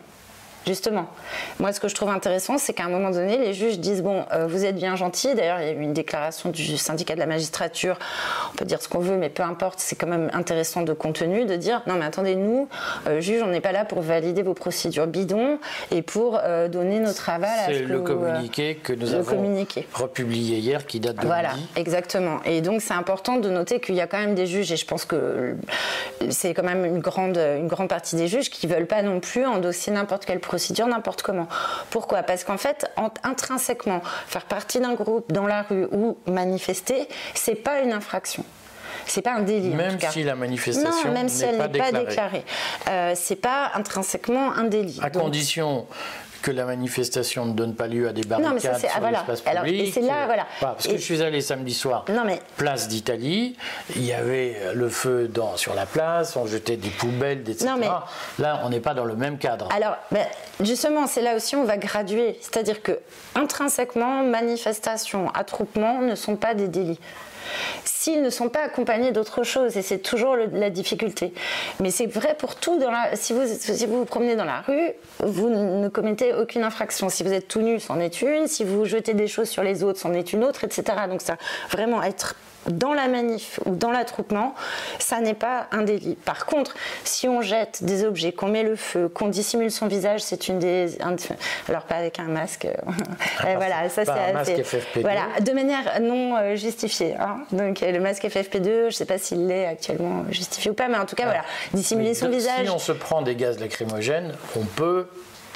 Justement. 0.66 1.06
Moi, 1.60 1.72
ce 1.72 1.78
que 1.78 1.86
je 1.86 1.94
trouve 1.94 2.08
intéressant, 2.08 2.58
c'est 2.58 2.72
qu'à 2.72 2.86
un 2.86 2.88
moment 2.88 3.10
donné, 3.10 3.38
les 3.38 3.54
juges 3.54 3.78
disent 3.78 4.02
Bon, 4.02 4.24
euh, 4.32 4.48
vous 4.48 4.64
êtes 4.64 4.74
bien 4.74 4.96
gentil. 4.96 5.32
D'ailleurs, 5.36 5.60
il 5.60 5.66
y 5.66 5.70
a 5.70 5.72
eu 5.72 5.80
une 5.80 5.92
déclaration 5.92 6.50
du 6.50 6.76
syndicat 6.76 7.14
de 7.14 7.20
la 7.20 7.26
magistrature. 7.26 7.96
On 8.52 8.56
peut 8.56 8.64
dire 8.64 8.82
ce 8.82 8.88
qu'on 8.88 8.98
veut, 8.98 9.16
mais 9.16 9.28
peu 9.28 9.44
importe. 9.44 9.78
C'est 9.78 9.94
quand 9.94 10.08
même 10.08 10.28
intéressant 10.32 10.82
de 10.82 10.92
contenu 10.92 11.44
de 11.44 11.54
dire 11.54 11.82
Non, 11.86 11.94
mais 11.94 12.04
attendez, 12.04 12.34
nous, 12.34 12.68
euh, 13.06 13.20
juges, 13.20 13.42
on 13.44 13.46
n'est 13.46 13.60
pas 13.60 13.70
là 13.70 13.84
pour 13.84 14.00
valider 14.00 14.42
vos 14.42 14.54
procédures 14.54 15.06
bidons 15.06 15.60
et 15.92 16.02
pour 16.02 16.40
euh, 16.42 16.66
donner 16.66 16.98
notre 16.98 17.30
aval 17.30 17.48
à 17.48 17.72
ce 17.72 17.78
que 17.78 17.84
le 17.84 18.00
communiqué 18.00 18.74
que 18.74 18.92
nous 18.92 19.14
avons 19.14 19.54
republié 19.92 20.58
hier 20.58 20.84
qui 20.84 20.98
date 20.98 21.16
de 21.16 21.26
Voilà, 21.26 21.50
exactement. 21.76 22.40
Et 22.44 22.60
donc, 22.60 22.82
c'est 22.82 22.94
important 22.94 23.36
de 23.36 23.48
noter 23.50 23.78
qu'il 23.78 23.94
y 23.94 24.00
a 24.00 24.08
quand 24.08 24.18
même 24.18 24.34
des 24.34 24.48
juges, 24.48 24.72
et 24.72 24.76
je 24.76 24.86
pense 24.86 25.04
que 25.04 25.54
c'est 26.28 26.54
quand 26.54 26.64
même 26.64 26.84
une 26.84 26.98
grande, 26.98 27.36
une 27.36 27.68
grande 27.68 27.88
partie 27.88 28.16
des 28.16 28.26
juges 28.26 28.50
qui 28.50 28.66
ne 28.66 28.74
veulent 28.74 28.86
pas 28.86 29.02
non 29.02 29.20
plus 29.20 29.46
endosser 29.46 29.92
n'importe 29.92 30.24
quel 30.24 30.40
procédure 30.40 30.55
procédure 30.56 30.86
n'importe 30.86 31.20
comment. 31.20 31.48
Pourquoi? 31.90 32.22
Parce 32.22 32.42
qu'en 32.42 32.56
fait, 32.56 32.90
intrinsèquement, 33.22 34.00
faire 34.26 34.46
partie 34.46 34.80
d'un 34.80 34.94
groupe 34.94 35.30
dans 35.30 35.46
la 35.46 35.62
rue 35.62 35.86
ou 35.92 36.16
manifester, 36.26 37.08
c'est 37.34 37.56
pas 37.56 37.80
une 37.80 37.92
infraction. 37.92 38.42
C'est 39.06 39.20
pas 39.20 39.34
un 39.34 39.42
délit. 39.42 39.68
Même 39.68 39.98
si 40.10 40.22
la 40.22 40.34
manifestation 40.34 41.12
même 41.12 41.28
si 41.28 41.44
elle 41.44 41.58
n'est 41.58 41.78
pas 41.78 41.92
déclarée, 41.92 42.44
euh, 42.88 43.12
c'est 43.14 43.36
pas 43.36 43.70
intrinsèquement 43.74 44.52
un 44.52 44.64
délit. 44.64 44.98
À 45.02 45.10
condition 45.10 45.86
que 46.46 46.52
la 46.52 46.64
manifestation 46.64 47.44
ne 47.44 47.54
donne 47.54 47.74
pas 47.74 47.88
lieu 47.88 48.06
à 48.06 48.12
des 48.12 48.22
barricades 48.22 48.50
non, 48.50 48.54
mais 48.54 48.60
ça, 48.60 48.78
sur 48.78 48.88
voilà. 49.00 49.24
l'espace 49.28 49.40
public. 49.40 49.92
c'est 49.92 50.00
là, 50.00 50.26
voilà. 50.26 50.46
parce 50.60 50.86
que 50.86 50.96
je 50.96 51.02
suis 51.02 51.20
allé 51.20 51.40
samedi 51.40 51.74
soir, 51.74 52.04
non, 52.08 52.22
mais... 52.24 52.40
place 52.56 52.86
d'Italie, 52.86 53.56
il 53.96 54.04
y 54.04 54.12
avait 54.12 54.56
le 54.72 54.88
feu 54.88 55.26
dans, 55.26 55.56
sur 55.56 55.74
la 55.74 55.86
place, 55.86 56.36
on 56.36 56.46
jetait 56.46 56.76
des 56.76 56.90
poubelles, 56.90 57.40
etc. 57.40 57.66
Non, 57.66 57.76
mais... 57.76 57.88
Là, 58.38 58.60
on 58.62 58.68
n'est 58.68 58.78
pas 58.78 58.94
dans 58.94 59.04
le 59.04 59.16
même 59.16 59.38
cadre. 59.38 59.68
Alors, 59.74 59.96
ben, 60.12 60.24
justement, 60.60 61.08
c'est 61.08 61.20
là 61.20 61.34
aussi 61.34 61.56
on 61.56 61.64
va 61.64 61.78
graduer. 61.78 62.38
C'est-à-dire 62.40 62.80
que 62.80 63.00
intrinsèquement, 63.34 64.22
manifestation, 64.22 65.30
attroupement 65.30 66.00
ne 66.00 66.14
sont 66.14 66.36
pas 66.36 66.54
des 66.54 66.68
délits 66.68 67.00
s'ils 67.84 68.22
ne 68.22 68.30
sont 68.30 68.48
pas 68.48 68.60
accompagnés 68.60 69.12
d'autre 69.12 69.42
chose, 69.42 69.76
et 69.76 69.82
c'est 69.82 69.98
toujours 69.98 70.36
la 70.36 70.70
difficulté. 70.70 71.32
Mais 71.80 71.90
c'est 71.90 72.06
vrai 72.06 72.36
pour 72.38 72.56
tout. 72.56 72.78
Dans 72.78 72.90
la, 72.90 73.16
si, 73.16 73.32
vous, 73.32 73.42
si 73.46 73.86
vous 73.86 73.98
vous 73.98 74.04
promenez 74.04 74.36
dans 74.36 74.44
la 74.44 74.60
rue, 74.60 74.92
vous 75.20 75.48
ne 75.48 75.88
commettez 75.88 76.34
aucune 76.34 76.62
infraction. 76.62 77.08
Si 77.08 77.22
vous 77.22 77.32
êtes 77.32 77.48
tout 77.48 77.60
nu, 77.60 77.80
c'en 77.80 78.00
est 78.00 78.22
une. 78.22 78.46
Si 78.46 78.64
vous 78.64 78.84
jetez 78.84 79.14
des 79.14 79.26
choses 79.26 79.48
sur 79.48 79.62
les 79.62 79.82
autres, 79.82 79.98
c'en 79.98 80.12
est 80.12 80.32
une 80.32 80.44
autre, 80.44 80.64
etc. 80.64 80.84
Donc 81.08 81.22
ça, 81.22 81.36
vraiment 81.70 82.02
être 82.02 82.36
dans 82.68 82.94
la 82.94 83.08
manif 83.08 83.60
ou 83.64 83.74
dans 83.74 83.90
l'attroupement, 83.90 84.54
ça 84.98 85.20
n'est 85.20 85.34
pas 85.34 85.66
un 85.72 85.82
délit. 85.82 86.16
Par 86.16 86.46
contre, 86.46 86.74
si 87.04 87.28
on 87.28 87.40
jette 87.40 87.84
des 87.84 88.04
objets, 88.04 88.32
qu'on 88.32 88.48
met 88.48 88.62
le 88.62 88.76
feu, 88.76 89.08
qu'on 89.08 89.28
dissimule 89.28 89.70
son 89.70 89.86
visage, 89.86 90.20
c'est 90.22 90.48
une 90.48 90.58
des. 90.58 90.98
alors 91.68 91.82
pas 91.82 91.96
avec 91.96 92.18
un 92.18 92.28
masque. 92.28 92.66
Ah, 93.40 93.54
voilà, 93.56 93.88
ça 93.88 94.04
c'est. 94.04 94.32
masque 94.32 94.52
FFP2. 94.52 95.00
Voilà, 95.00 95.26
de 95.40 95.52
manière 95.52 96.00
non 96.00 96.36
euh, 96.36 96.56
justifiée. 96.56 97.14
Hein. 97.18 97.38
Donc 97.52 97.80
le 97.80 98.00
masque 98.00 98.24
FFP2, 98.24 98.64
je 98.64 98.84
ne 98.86 98.90
sais 98.90 99.06
pas 99.06 99.18
s'il 99.18 99.46
l'est 99.46 99.66
actuellement 99.66 100.24
justifié 100.30 100.70
ou 100.70 100.74
pas, 100.74 100.88
mais 100.88 100.98
en 100.98 101.06
tout 101.06 101.16
cas, 101.16 101.24
voilà, 101.24 101.42
dissimuler 101.72 102.14
son 102.14 102.28
visage. 102.28 102.64
Si 102.64 102.70
on 102.70 102.78
se 102.78 102.92
prend 102.92 103.22
des 103.22 103.36
gaz 103.36 103.58
lacrymogènes, 103.58 104.32
on 104.56 104.64
peut 104.64 105.06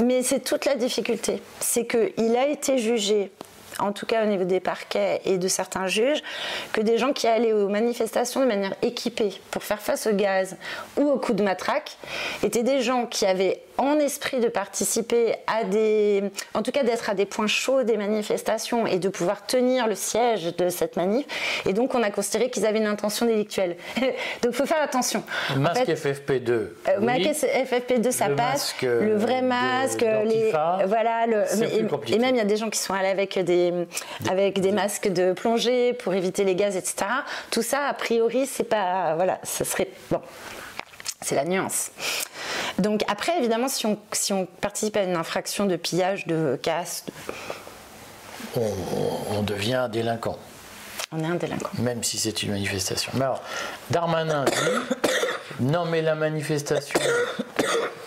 mais 0.03 0.23
c'est 0.23 0.41
toute 0.41 0.65
la 0.65 0.77
difficulté. 0.77 1.43
C'est 1.61 1.87
qu'il 1.87 2.37
a 2.37 2.49
été 2.49 2.79
jugé 2.79 3.31
en 3.79 3.93
tout 3.93 4.07
cas 4.07 4.25
au 4.25 4.27
niveau 4.27 4.45
des 4.45 4.61
parquets 4.61 5.21
et 5.25 5.39
de 5.39 5.49
certains 5.49 5.87
juges, 5.87 6.23
que 6.73 6.81
des 6.81 6.99
gens 6.99 7.13
qui 7.13 7.27
allaient 7.27 7.53
aux 7.53 7.69
manifestations 7.69 8.41
de 8.41 8.47
manière 8.47 8.75
équipée 8.83 9.33
pour 9.51 9.63
faire 9.63 9.81
face 9.81 10.07
au 10.07 10.13
gaz 10.13 10.57
ou 10.97 11.09
aux 11.09 11.19
coups 11.19 11.37
de 11.37 11.43
matraque 11.43 11.97
étaient 12.43 12.63
des 12.63 12.83
gens 12.83 13.07
qui 13.07 13.27
avaient 13.27 13.63
en 13.81 13.99
esprit 13.99 14.41
de 14.41 14.49
participer 14.49 15.35
à 15.47 15.65
des, 15.65 16.23
en 16.53 16.63
tout 16.63 16.71
cas 16.71 16.83
d'être 16.83 17.09
à 17.09 17.15
des 17.15 17.25
points 17.25 17.47
chauds 17.47 17.83
des 17.83 17.97
manifestations 17.97 18.87
et 18.87 18.99
de 18.99 19.09
pouvoir 19.09 19.47
tenir 19.47 19.87
le 19.87 19.95
siège 19.95 20.55
de 20.55 20.69
cette 20.69 20.97
manif. 20.97 21.25
Et 21.67 21.73
donc 21.73 21.95
on 21.95 22.03
a 22.03 22.11
considéré 22.11 22.51
qu'ils 22.51 22.67
avaient 22.67 22.79
une 22.79 22.87
intention 22.87 23.25
délictuelle. 23.25 23.77
donc 23.97 24.13
il 24.51 24.53
faut 24.53 24.67
faire 24.67 24.83
attention. 24.83 25.25
Masque 25.57 25.89
FFP2. 25.89 26.51
Euh, 26.51 26.71
masque 27.01 27.23
FFP2, 27.23 28.11
ça 28.11 28.29
passe. 28.29 28.75
le 28.83 29.17
vrai 29.17 29.41
masque, 29.41 30.03
les, 30.03 30.53
voilà, 30.87 31.27
le, 31.27 31.45
et, 32.13 32.19
même 32.19 32.35
il 32.35 32.39
y 32.39 32.43
a 32.43 32.45
des 32.45 32.57
gens 32.59 32.69
qui 32.69 32.79
sont 32.79 32.93
allés 32.93 33.09
avec 33.09 33.39
des, 33.39 33.73
avec 34.29 34.61
des 34.61 34.73
masques 34.73 35.09
de 35.09 35.33
plongée 35.33 35.95
pour 35.95 36.13
éviter 36.13 36.45
les 36.45 36.55
gaz, 36.55 36.77
etc. 36.77 37.07
Tout 37.51 37.63
ça, 37.63 37.87
a 37.87 37.95
priori, 37.95 38.47
c'est 38.47 38.65
pas, 38.65 39.15
voilà, 39.17 39.41
ça 39.43 39.65
serait 39.65 39.89
bon. 40.11 40.21
C'est 41.23 41.35
la 41.35 41.45
nuance. 41.45 41.91
Donc 42.81 43.05
après, 43.09 43.37
évidemment, 43.39 43.69
si 43.69 43.87
on, 43.87 43.99
si 44.13 44.33
on 44.33 44.47
participe 44.47 44.97
à 44.97 45.03
une 45.03 45.17
infraction 45.17 45.67
de 45.67 45.77
pillage, 45.77 46.27
de 46.27 46.59
casse... 46.61 47.05
On, 48.57 49.43
devient 49.43 49.75
un 49.75 49.89
délinquant. 49.89 50.39
On 51.13 51.21
est 51.21 51.27
un 51.27 51.35
délinquant. 51.35 51.71
Même 51.79 52.03
si 52.03 52.19
c'est 52.19 52.43
une 52.43 52.53
manifestation. 52.53 53.13
Mais 53.15 53.25
alors, 53.25 53.43
Darmanin 53.91 54.45
dit, 54.45 54.53
non 55.61 55.85
mais 55.85 56.03
la 56.03 56.15
manifestation, 56.15 56.99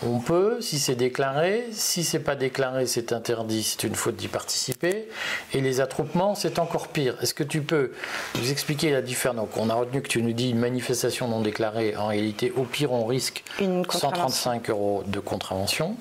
on 0.06 0.18
peut, 0.18 0.58
si 0.60 0.78
c'est 0.78 0.94
déclaré. 0.94 1.66
Si 1.72 2.04
c'est 2.04 2.20
pas 2.20 2.36
déclaré, 2.36 2.86
c'est 2.86 3.12
interdit, 3.12 3.62
c'est 3.62 3.84
une 3.84 3.94
faute 3.94 4.16
d'y 4.16 4.28
participer. 4.28 5.08
Et 5.52 5.60
les 5.60 5.80
attroupements, 5.80 6.34
c'est 6.34 6.58
encore 6.58 6.88
pire. 6.88 7.16
Est-ce 7.22 7.34
que 7.34 7.42
tu 7.42 7.62
peux 7.62 7.92
nous 8.36 8.50
expliquer 8.50 8.90
la 8.90 9.02
différence? 9.02 9.36
Donc, 9.36 9.56
on 9.56 9.70
a 9.70 9.74
retenu 9.74 10.02
que 10.02 10.08
tu 10.08 10.22
nous 10.22 10.32
dis 10.32 10.50
une 10.50 10.58
manifestation 10.58 11.28
non 11.28 11.40
déclarée. 11.40 11.96
En 11.96 12.08
réalité, 12.08 12.52
au 12.56 12.64
pire, 12.64 12.92
on 12.92 13.06
risque 13.06 13.42
135 13.58 14.70
euros 14.70 15.02
de 15.06 15.20
contravention. 15.20 15.96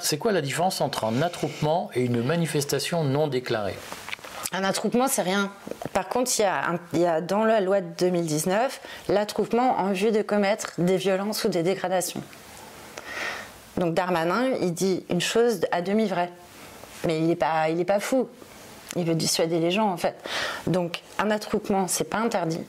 C'est 0.00 0.18
quoi 0.18 0.32
la 0.32 0.42
différence 0.42 0.80
entre 0.80 1.04
un 1.04 1.22
attroupement 1.22 1.90
et 1.94 2.02
une 2.02 2.22
manifestation 2.22 3.04
non 3.04 3.28
déclarée? 3.28 3.76
Un 4.52 4.62
attroupement, 4.62 5.08
c'est 5.08 5.22
rien. 5.22 5.50
Par 5.92 6.08
contre, 6.08 6.30
il 6.38 6.42
y, 6.42 6.44
a 6.44 6.78
il 6.92 7.00
y, 7.00 7.06
a 7.06 7.20
dans 7.20 7.44
la 7.44 7.60
loi 7.60 7.80
de 7.80 7.88
2019 7.98 8.80
l'attroupement 9.08 9.78
en 9.78 9.92
vue 9.92 10.12
de 10.12 10.22
commettre 10.22 10.72
des 10.78 10.96
violences 10.96 11.44
ou 11.44 11.48
des 11.48 11.62
dégradations. 11.62 12.22
Donc 13.76 13.94
Darmanin, 13.94 14.50
il 14.60 14.72
dit 14.72 15.04
une 15.10 15.20
chose 15.20 15.60
à 15.72 15.82
demi 15.82 16.06
vraie. 16.06 16.30
Mais 17.06 17.18
il 17.18 17.26
n'est 17.26 17.36
pas, 17.36 17.68
il 17.68 17.84
pas 17.84 18.00
fou. 18.00 18.28
Il 18.96 19.04
veut 19.04 19.14
dissuader 19.14 19.58
les 19.58 19.70
gens 19.70 19.90
en 19.90 19.96
fait. 19.96 20.14
Donc 20.66 21.02
un 21.18 21.30
attroupement, 21.30 21.88
c'est 21.88 22.04
pas 22.04 22.18
interdit. 22.18 22.60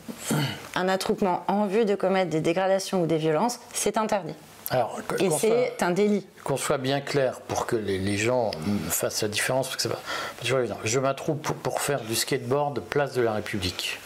Un 0.74 0.90
attroupement 0.90 1.44
en 1.48 1.68
vue 1.68 1.86
de 1.86 1.96
commettre 1.96 2.32
des 2.32 2.42
dégradations 2.42 3.04
ou 3.04 3.06
des 3.06 3.18
violences, 3.18 3.60
c'est 3.74 3.98
interdit. 3.98 4.34
Alors, 4.72 5.00
et 5.20 5.30
c'est 5.30 5.84
un 5.84 5.92
délit. 5.92 6.26
Qu'on 6.44 6.58
soit 6.58 6.80
bien 6.80 7.00
clair 7.00 7.40
pour 7.42 7.68
que 7.68 7.76
les, 7.76 8.18
gens 8.18 8.50
fassent 8.90 9.22
la 9.22 9.28
différence, 9.28 9.68
parce 9.68 9.76
que 9.76 9.84
c'est 9.84 9.90
pas, 9.90 10.02
pas 10.42 10.60
évident. 10.60 10.78
Je 10.84 11.00
m'attroupe 11.00 11.42
pour, 11.44 11.56
pour, 11.56 11.82
faire 11.82 12.02
du 12.02 12.16
skateboard 12.16 12.80
place 12.82 13.14
de 13.14 13.22
la 13.22 13.34
République. 13.34 14.00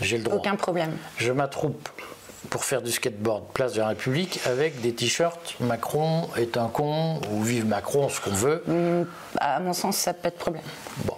J'ai 0.00 0.18
le 0.18 0.24
droit. 0.24 0.38
Aucun 0.38 0.56
problème. 0.56 0.96
Je 1.18 1.30
m'attroupe 1.30 1.88
pour 2.50 2.64
faire 2.64 2.82
du 2.82 2.90
skateboard 2.90 3.44
place 3.52 3.74
de 3.74 3.80
la 3.80 3.88
République 3.88 4.40
avec 4.46 4.80
des 4.80 4.94
t-shirts 4.94 5.56
Macron 5.60 6.28
est 6.36 6.56
un 6.56 6.68
con 6.68 7.20
ou 7.30 7.42
vive 7.42 7.66
Macron, 7.66 8.08
ce 8.08 8.20
qu'on 8.20 8.30
veut. 8.30 8.62
Mm, 8.66 9.06
à 9.38 9.60
mon 9.60 9.72
sens, 9.72 9.96
ça 9.96 10.14
peut 10.14 10.28
être 10.28 10.38
problème. 10.38 10.62
Bon, 11.04 11.14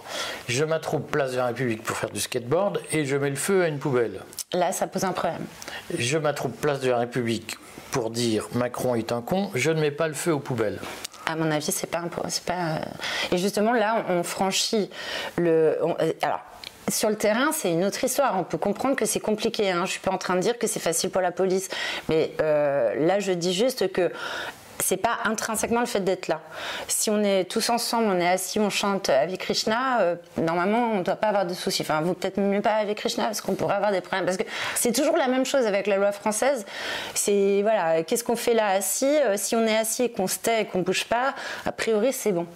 je 0.48 0.64
m'attroupe 0.64 1.10
place 1.10 1.32
de 1.32 1.38
la 1.38 1.46
République 1.46 1.82
pour 1.82 1.96
faire 1.96 2.10
du 2.10 2.20
skateboard 2.20 2.80
et 2.92 3.04
je 3.04 3.16
mets 3.16 3.30
le 3.30 3.36
feu 3.36 3.64
à 3.64 3.68
une 3.68 3.78
poubelle. 3.78 4.20
Là, 4.52 4.72
ça 4.72 4.86
pose 4.86 5.04
un 5.04 5.12
problème. 5.12 5.44
Je 5.96 6.18
m'attroupe 6.18 6.58
place 6.60 6.80
de 6.80 6.90
la 6.90 6.98
République 6.98 7.56
pour 7.90 8.10
dire 8.10 8.48
Macron 8.54 8.94
est 8.94 9.12
un 9.12 9.22
con, 9.22 9.50
je 9.54 9.70
ne 9.70 9.80
mets 9.80 9.90
pas 9.90 10.08
le 10.08 10.14
feu 10.14 10.32
aux 10.32 10.40
poubelles. 10.40 10.78
À 11.26 11.36
mon 11.36 11.50
avis, 11.50 11.70
c'est 11.70 11.86
pas, 11.86 12.02
pas. 12.46 12.54
Euh, 12.54 12.78
et 13.32 13.38
justement, 13.38 13.72
là, 13.72 14.04
on 14.08 14.22
franchit 14.22 14.88
le. 15.36 15.76
Euh, 15.82 16.12
alors, 16.22 16.40
sur 16.90 17.08
le 17.10 17.16
terrain, 17.16 17.52
c'est 17.52 17.72
une 17.72 17.84
autre 17.84 18.02
histoire. 18.02 18.36
On 18.38 18.44
peut 18.44 18.58
comprendre 18.58 18.96
que 18.96 19.06
c'est 19.06 19.20
compliqué. 19.20 19.70
Hein. 19.70 19.84
Je 19.86 19.92
suis 19.92 20.00
pas 20.00 20.12
en 20.12 20.18
train 20.18 20.36
de 20.36 20.40
dire 20.40 20.58
que 20.58 20.66
c'est 20.66 20.80
facile 20.80 21.10
pour 21.10 21.20
la 21.20 21.32
police, 21.32 21.68
mais 22.08 22.32
euh, 22.40 22.94
là, 23.06 23.20
je 23.20 23.32
dis 23.32 23.52
juste 23.52 23.92
que 23.92 24.10
c'est 24.80 24.96
pas 24.96 25.18
intrinsèquement 25.24 25.80
le 25.80 25.86
fait 25.86 26.00
d'être 26.00 26.28
là. 26.28 26.40
Si 26.86 27.10
on 27.10 27.22
est 27.22 27.44
tous 27.50 27.68
ensemble, 27.70 28.06
on 28.08 28.20
est 28.20 28.28
assis, 28.28 28.60
on 28.60 28.70
chante 28.70 29.08
avec 29.08 29.40
Krishna, 29.40 30.00
euh, 30.00 30.14
normalement 30.36 30.92
on 30.92 30.98
ne 30.98 31.02
doit 31.02 31.16
pas 31.16 31.28
avoir 31.28 31.46
de 31.46 31.54
soucis. 31.54 31.82
Enfin, 31.82 32.00
vous 32.00 32.14
peut-être 32.14 32.38
mieux 32.38 32.62
pas 32.62 32.74
avec 32.74 32.98
Krishna 32.98 33.24
parce 33.24 33.40
qu'on 33.40 33.54
pourrait 33.54 33.74
avoir 33.74 33.92
des 33.92 34.00
problèmes. 34.00 34.24
Parce 34.24 34.36
que 34.36 34.44
c'est 34.76 34.92
toujours 34.92 35.16
la 35.16 35.28
même 35.28 35.44
chose 35.44 35.66
avec 35.66 35.86
la 35.86 35.96
loi 35.96 36.12
française. 36.12 36.64
C'est 37.14 37.62
voilà, 37.62 38.02
qu'est-ce 38.02 38.24
qu'on 38.24 38.36
fait 38.36 38.54
là 38.54 38.68
assis? 38.68 39.04
Euh, 39.04 39.36
Si 39.36 39.56
on 39.56 39.66
est 39.66 39.76
assis 39.76 40.04
et 40.04 40.10
qu'on 40.10 40.26
se 40.26 40.38
tait 40.38 40.62
et 40.62 40.64
qu'on 40.64 40.80
bouge 40.80 41.04
pas, 41.04 41.34
a 41.66 41.72
priori 41.72 42.12
c'est 42.12 42.32
bon. 42.32 42.46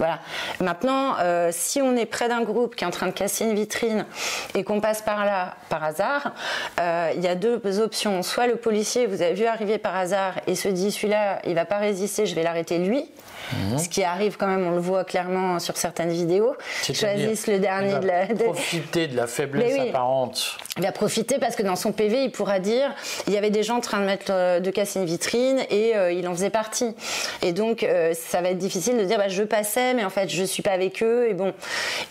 Voilà. 0.00 0.18
Maintenant, 0.60 1.16
euh, 1.20 1.50
si 1.52 1.82
on 1.82 1.94
est 1.94 2.06
près 2.06 2.28
d'un 2.30 2.40
groupe 2.40 2.74
qui 2.74 2.84
est 2.84 2.86
en 2.86 2.90
train 2.90 3.06
de 3.06 3.12
casser 3.12 3.44
une 3.44 3.54
vitrine 3.54 4.06
et 4.54 4.64
qu'on 4.64 4.80
passe 4.80 5.02
par 5.02 5.26
là 5.26 5.56
par 5.68 5.84
hasard, 5.84 6.32
euh, 6.80 7.12
il 7.14 7.20
y 7.20 7.28
a 7.28 7.34
deux 7.34 7.80
options. 7.80 8.22
Soit 8.22 8.46
le 8.46 8.56
policier 8.56 9.06
vous 9.06 9.20
avez 9.20 9.34
vu 9.34 9.44
arriver 9.44 9.76
par 9.76 9.94
hasard 9.94 10.40
et 10.46 10.54
se 10.54 10.68
dit 10.68 10.90
celui-là, 10.90 11.40
il 11.44 11.54
va 11.54 11.66
pas 11.66 11.76
résister, 11.76 12.24
je 12.24 12.34
vais 12.34 12.42
l'arrêter 12.42 12.78
lui. 12.78 13.10
Mhm. 13.52 13.78
Ce 13.78 13.88
qui 13.88 14.04
arrive 14.04 14.36
quand 14.36 14.46
même, 14.46 14.66
on 14.66 14.70
le 14.70 14.80
voit 14.80 15.04
clairement 15.04 15.58
sur 15.58 15.76
certaines 15.76 16.10
vidéos. 16.10 16.54
Choisissent 16.82 17.46
le 17.46 17.58
dernier 17.58 17.98
de 17.98 18.06
la. 18.06 18.26
Profiter 18.26 19.06
de 19.06 19.16
la 19.16 19.26
faiblesse 19.26 19.78
apparente. 19.80 20.56
Il 20.76 20.84
va 20.84 20.92
profiter 20.92 21.38
parce 21.38 21.56
que 21.56 21.62
dans 21.62 21.76
son 21.76 21.92
PV, 21.92 22.24
il 22.24 22.30
pourra 22.30 22.58
dire 22.58 22.94
il 23.26 23.32
y 23.32 23.36
avait 23.36 23.50
des 23.50 23.62
gens 23.62 23.78
en 23.78 23.80
train 23.80 24.00
de 24.00 24.06
mettre 24.06 24.30
euh, 24.30 24.60
de 24.60 24.70
casser 24.70 25.00
une 25.00 25.06
vitrine 25.06 25.60
et 25.68 25.96
euh, 25.96 26.12
il 26.12 26.26
en 26.28 26.34
faisait 26.34 26.50
partie. 26.50 26.94
Et 27.42 27.52
donc, 27.52 27.86
ça 28.14 28.40
va 28.40 28.50
être 28.50 28.58
difficile 28.58 28.96
de 28.96 29.04
dire 29.04 29.18
bah, 29.18 29.28
je 29.28 29.42
passais, 29.42 29.89
mais 29.94 30.04
en 30.04 30.10
fait, 30.10 30.28
je 30.28 30.44
suis 30.44 30.62
pas 30.62 30.72
avec 30.72 31.02
eux. 31.02 31.28
Et 31.28 31.34
bon. 31.34 31.52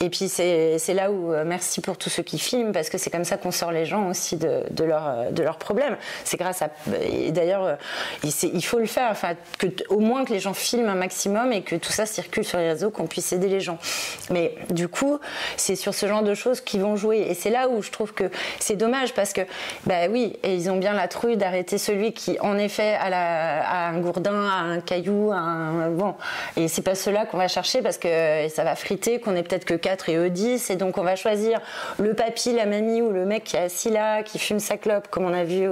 Et 0.01 0.09
puis, 0.09 0.29
c'est 0.29 0.93
là 0.93 1.12
où 1.12 1.33
merci 1.45 1.81
pour 1.81 1.98
tous 1.98 2.09
ceux 2.09 2.24
qui 2.24 2.39
filment 2.39 2.71
parce 2.71 2.89
que 2.89 2.98
c'est 2.98 3.09
comme 3.09 3.24
ça 3.24 3.38
qu'on 3.38 3.51
sort 3.51 3.71
les 3.71 3.86
gens 3.86 4.09
aussi 4.09 4.38
de, 4.38 4.63
de 4.71 4.83
leurs 4.83 5.31
de 5.31 5.43
leurs 5.43 5.57
problèmes. 5.57 5.98
C'est 6.24 6.38
grâce 6.38 6.62
à. 6.62 6.69
D'ailleurs, 7.29 7.77
il, 8.24 8.65
faut 8.65 8.79
le 8.79 8.86
faire. 8.86 9.09
Enfin, 9.12 9.33
que, 9.57 9.67
au 9.89 10.00
moins 10.00 10.25
que 10.25 10.33
les 10.33 10.39
gens 10.39 10.53
filment 10.53 10.89
un 10.89 10.95
maximum 10.95 11.51
et 11.51 11.62
que 11.62 11.75
tout 11.75 11.91
ça 11.91 12.05
circule 12.05 12.43
sur 12.43 12.57
les 12.57 12.69
réseaux, 12.69 12.89
qu'on 12.89 13.07
puisse 13.07 13.31
aider 13.33 13.48
les 13.48 13.59
gens. 13.59 13.77
Mais 14.29 14.55
du 14.69 14.88
coup, 14.88 15.19
c'est 15.57 15.75
sur 15.75 15.93
ce 15.93 16.07
genre 16.07 16.24
de 16.24 16.33
choses 16.33 16.62
qu'ils 16.62 16.81
vont 16.81 16.95
jouer. 16.95 17.25
Et 17.29 17.33
c'est 17.33 17.50
là 17.50 17.69
où 17.69 17.81
je 17.81 17.91
trouve 17.91 18.13
que 18.13 18.29
c'est 18.59 18.75
dommage 18.75 19.13
parce 19.13 19.33
que, 19.33 19.41
bah 19.86 20.07
oui, 20.09 20.38
et 20.43 20.55
ils 20.55 20.69
ont 20.69 20.77
bien 20.77 20.93
la 20.93 21.07
trouille 21.07 21.38
d'arrêter 21.38 21.77
celui 21.77 22.13
qui, 22.13 22.38
en 22.41 22.57
effet, 22.57 22.98
a, 23.00 23.88
un 23.89 24.00
gourdin, 24.00 24.48
a 24.48 24.62
un 24.62 24.81
caillou, 24.81 25.31
un. 25.31 25.89
Bon. 25.89 26.15
Et 26.57 26.67
c'est 26.67 26.81
pas 26.81 26.95
cela 26.95 27.25
qu'on 27.25 27.38
va 27.38 27.48
chercher 27.48 27.59
parce 27.82 27.98
que 27.98 28.48
ça 28.50 28.63
va 28.63 28.75
friter, 28.75 29.20
qu'on 29.20 29.36
est 29.36 29.44
peut-être 29.44 29.66
que 29.66 29.74
4 29.74 30.10
et 30.10 30.16
eux 30.16 30.30
10. 30.30 30.70
Et 30.70 30.75
donc, 30.75 30.98
on 30.98 31.04
va 31.04 31.16
choisir 31.16 31.60
le 32.00 32.13
papy, 32.13 32.54
la 32.54 32.66
mamie 32.66 33.01
ou 33.01 33.12
le 33.12 33.25
mec 33.25 33.44
qui 33.44 33.56
est 33.56 33.60
assis 33.60 33.89
là, 33.89 34.24
qui 34.24 34.39
fume 34.39 34.60
sa 34.60 34.78
clope, 34.78 35.08
comme 35.10 35.25
on 35.25 35.34
a 35.34 35.44
vu 35.44 35.68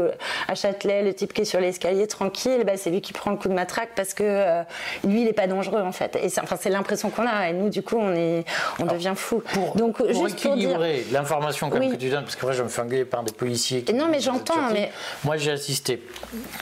à 0.47 0.55
Châtelet, 0.55 1.03
le 1.03 1.13
type 1.13 1.33
qui 1.33 1.41
est 1.41 1.45
sur 1.45 1.59
l'escalier 1.59 2.07
tranquille, 2.07 2.63
bah, 2.65 2.73
c'est 2.77 2.89
lui 2.89 3.01
qui 3.01 3.13
prend 3.13 3.31
le 3.31 3.37
coup 3.37 3.47
de 3.47 3.53
matraque 3.53 3.89
parce 3.95 4.13
que 4.13 4.23
euh, 4.23 4.63
lui, 5.03 5.21
il 5.21 5.27
est 5.27 5.33
pas 5.33 5.47
dangereux 5.47 5.81
en 5.81 5.91
fait. 5.91 6.17
Et 6.21 6.29
c'est 6.29 6.41
enfin, 6.41 6.57
l'impression 6.69 7.09
qu'on 7.09 7.27
a. 7.27 7.49
Et 7.49 7.53
nous, 7.53 7.69
du 7.69 7.81
coup, 7.81 7.97
on, 7.97 8.13
est, 8.13 8.45
on 8.79 8.85
devient 8.85 9.13
fou. 9.15 9.41
Pour, 9.53 9.75
Donc, 9.75 9.97
pour 9.97 10.07
juste 10.07 10.45
équilibrer 10.45 11.05
l'information 11.11 11.69
que 11.69 11.95
tu 11.95 12.09
donnes, 12.09 12.23
parce 12.23 12.35
que 12.35 12.45
moi, 12.45 12.53
je 12.53 12.63
me 12.63 12.67
fais 12.67 12.81
engueuler 12.81 13.05
par 13.05 13.23
des 13.23 13.31
policiers. 13.31 13.83
Qui 13.83 13.93
non, 13.93 14.07
mais 14.09 14.19
j'entends. 14.19 14.71
Mais 14.73 14.91
moi, 15.23 15.37
j'ai 15.37 15.51
assisté. 15.51 16.03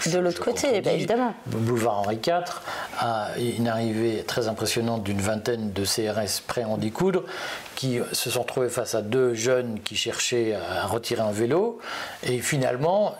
De 0.05 0.20
l'autre 0.20 0.44
côté, 0.44 0.82
bah, 0.82 0.91
évidemment. 0.91 1.34
Boulevard 1.48 2.00
Henri 2.00 2.20
IV 2.25 2.44
à 3.00 3.29
une 3.39 3.67
arrivée 3.67 4.24
très 4.24 4.48
impressionnante 4.48 5.03
d'une 5.03 5.14
vingtaine 5.22 5.72
de 5.72 5.84
CRS 5.84 6.41
prêts 6.45 6.63
à 6.63 6.67
en 6.67 6.77
découdre 6.77 7.24
qui 7.75 8.00
se 8.12 8.29
sont 8.29 8.41
retrouvés 8.41 8.69
face 8.69 8.95
à 8.95 9.01
deux 9.01 9.34
jeunes 9.34 9.79
qui 9.84 9.95
cherchaient 9.95 10.53
à 10.53 10.88
retirer 10.88 11.22
un 11.22 11.31
vélo. 11.31 11.79
Et 12.24 12.39
finalement 12.39 13.15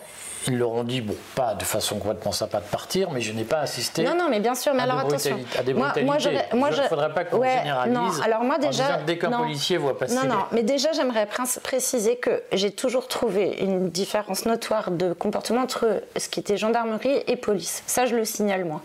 ils 0.48 0.58
leur 0.58 0.70
ont 0.70 0.84
dit, 0.84 1.00
bon, 1.00 1.14
pas 1.34 1.54
de 1.54 1.64
façon 1.64 1.98
complètement 1.98 2.32
sympa 2.32 2.58
de 2.58 2.64
partir, 2.64 3.10
mais 3.10 3.20
je 3.20 3.32
n'ai 3.32 3.44
pas 3.44 3.60
assisté 3.60 4.02
non, 4.02 4.16
non, 4.16 4.28
mais 4.30 4.40
bien 4.40 4.54
sûr, 4.54 4.74
mais 4.74 4.82
alors 4.82 4.98
attention. 4.98 5.38
à 5.58 5.62
des 5.62 5.74
moi, 5.74 5.92
moi, 6.04 6.16
il 6.20 6.82
ne 6.82 6.88
faudrait 6.88 7.12
pas 7.12 7.24
qu'on 7.24 7.42
généralise 7.42 7.94
non, 7.94 8.10
alors 8.22 8.42
moi, 8.42 8.58
déjà, 8.58 8.98
dès 9.06 9.18
qu'un 9.18 9.30
policier 9.30 9.76
voit 9.76 9.98
passer... 9.98 10.14
Non, 10.14 10.24
non, 10.24 10.44
mais 10.52 10.62
déjà, 10.62 10.92
j'aimerais 10.92 11.28
préciser 11.62 12.16
que 12.16 12.42
j'ai 12.52 12.70
toujours 12.70 13.08
trouvé 13.08 13.58
une 13.60 13.88
différence 13.90 14.46
notoire 14.46 14.90
de 14.90 15.12
comportement 15.12 15.62
entre 15.62 16.02
ce 16.16 16.28
qui 16.28 16.40
était 16.40 16.56
gendarmerie 16.56 17.22
et 17.26 17.36
police. 17.36 17.82
Ça, 17.86 18.06
je 18.06 18.14
le 18.14 18.24
signale, 18.24 18.64
moi. 18.64 18.82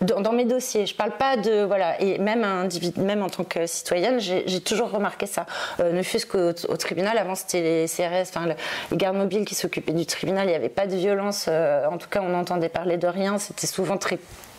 Dans, 0.00 0.32
mes 0.32 0.44
dossiers, 0.44 0.86
je 0.86 0.92
ne 0.92 0.96
parle 0.96 1.12
pas 1.12 1.36
de... 1.36 1.64
Voilà, 1.64 2.00
et 2.00 2.18
même, 2.18 2.68
même 2.96 3.22
en 3.22 3.28
tant 3.28 3.44
que 3.44 3.66
citoyenne, 3.66 4.20
j'ai 4.20 4.60
toujours 4.60 4.90
remarqué 4.90 5.26
ça. 5.26 5.46
Euh, 5.80 5.92
ne 5.92 6.02
fût-ce 6.02 6.26
qu'au 6.26 6.76
tribunal, 6.76 7.18
avant, 7.18 7.34
c'était 7.34 7.62
les 7.62 7.86
CRS, 7.86 8.28
enfin, 8.28 8.46
les 8.46 8.96
gardes 8.96 9.16
mobiles 9.16 9.44
qui 9.44 9.54
s'occupaient 9.54 9.92
du 9.92 10.06
tribunal, 10.06 10.48
il 10.48 10.52
y 10.52 10.54
avait 10.54 10.68
pas 10.76 10.86
de 10.86 10.94
violence, 10.94 11.46
euh, 11.48 11.86
en 11.86 11.98
tout 11.98 12.08
cas 12.08 12.20
on 12.22 12.34
entendait 12.34 12.68
parler 12.68 12.98
de 12.98 13.08
rien, 13.08 13.38
c'était 13.38 13.66
souvent 13.66 13.96
très 13.96 14.18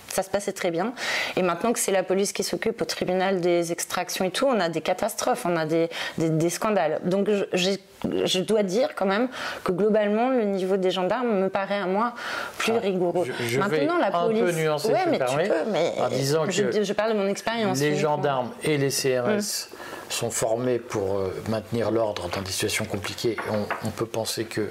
ça 0.09 0.23
se 0.23 0.29
passait 0.29 0.53
très 0.53 0.71
bien. 0.71 0.93
Et 1.35 1.41
maintenant 1.41 1.73
que 1.73 1.79
c'est 1.79 1.91
la 1.91 2.01
police 2.01 2.31
qui 2.31 2.43
s'occupe 2.43 2.81
au 2.81 2.85
tribunal 2.85 3.41
des 3.41 3.73
extractions 3.73 4.25
et 4.25 4.31
tout, 4.31 4.47
on 4.47 4.59
a 4.59 4.69
des 4.69 4.79
catastrophes, 4.81 5.45
on 5.45 5.55
a 5.57 5.65
des, 5.65 5.89
des, 6.17 6.49
scandales. 6.49 7.01
Donc 7.03 7.29
je, 7.53 8.39
dois 8.39 8.63
dire 8.63 8.95
quand 8.95 9.05
même 9.05 9.27
que 9.65 9.73
globalement, 9.73 10.29
le 10.29 10.45
niveau 10.45 10.77
des 10.77 10.91
gendarmes 10.91 11.37
me 11.37 11.49
paraît 11.49 11.79
à 11.79 11.85
moi 11.85 12.13
plus 12.57 12.73
ah, 12.75 12.79
rigoureux. 12.79 13.27
Je, 13.47 13.59
maintenant, 13.59 13.97
la 13.99 14.09
police. 14.09 14.41
Un 14.41 14.45
peu 14.45 14.51
nuancer, 14.53 14.93
ouais, 14.93 15.05
mais 15.09 15.19
tu 15.19 15.35
peux, 15.35 15.71
mais 15.71 15.93
en 15.99 16.07
disant 16.07 16.45
je, 16.49 16.63
que 16.63 16.83
je 16.83 16.93
parle 16.93 17.13
de 17.13 17.17
mon 17.17 17.27
expérience. 17.27 17.79
Les 17.79 17.97
gendarmes 17.97 18.51
et 18.63 18.77
les 18.77 18.89
CRS. 18.89 19.27
Hum 19.27 19.77
sont 20.09 20.29
formés 20.29 20.79
pour 20.79 21.17
euh, 21.17 21.33
maintenir 21.49 21.91
l'ordre 21.91 22.29
dans 22.29 22.41
des 22.41 22.51
situations 22.51 22.85
compliquées. 22.85 23.37
On, 23.83 23.89
peut 23.89 24.05
penser 24.05 24.45
que 24.45 24.69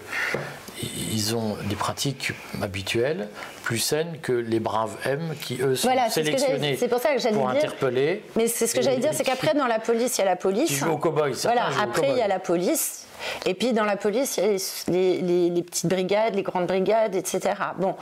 ils 0.82 1.34
ont 1.34 1.56
des 1.68 1.76
pratiques 1.76 2.32
habituelles 2.62 3.28
plus 3.62 3.78
saines 3.78 4.18
que 4.22 4.32
les 4.32 4.60
braves 4.60 4.96
M 5.04 5.34
qui 5.40 5.58
eux 5.60 5.74
sont 5.74 5.88
sélectionnés 6.10 6.76
pour, 6.88 7.00
ça 7.00 7.14
que 7.14 7.32
pour 7.32 7.50
dire, 7.50 7.58
interpeller. 7.58 8.22
Mais 8.36 8.46
c'est 8.46 8.66
ce 8.66 8.74
que 8.74 8.82
j'allais 8.82 8.98
dire, 8.98 9.10
c'est 9.12 9.24
qu'après 9.24 9.54
dans 9.54 9.66
la 9.66 9.78
police 9.78 10.18
il 10.18 10.20
y 10.20 10.24
a 10.24 10.26
la 10.26 10.36
police. 10.36 10.78
Qui 10.78 10.84
au 10.84 10.98
cow-boy. 10.98 11.32
Voilà, 11.42 11.68
après 11.80 12.10
il 12.10 12.18
y 12.18 12.22
a 12.22 12.28
la 12.28 12.38
police. 12.38 13.05
Et 13.44 13.54
puis 13.54 13.72
dans 13.72 13.84
la 13.84 13.96
police, 13.96 14.38
il 14.38 14.44
y 14.44 14.46
a 14.46 15.22
les, 15.22 15.50
les, 15.50 15.62
petites 15.62 15.86
brigades, 15.86 16.34
les 16.34 16.42
grandes 16.42 16.66
brigades, 16.66 17.14
etc. 17.14 17.54
Bon, 17.78 17.94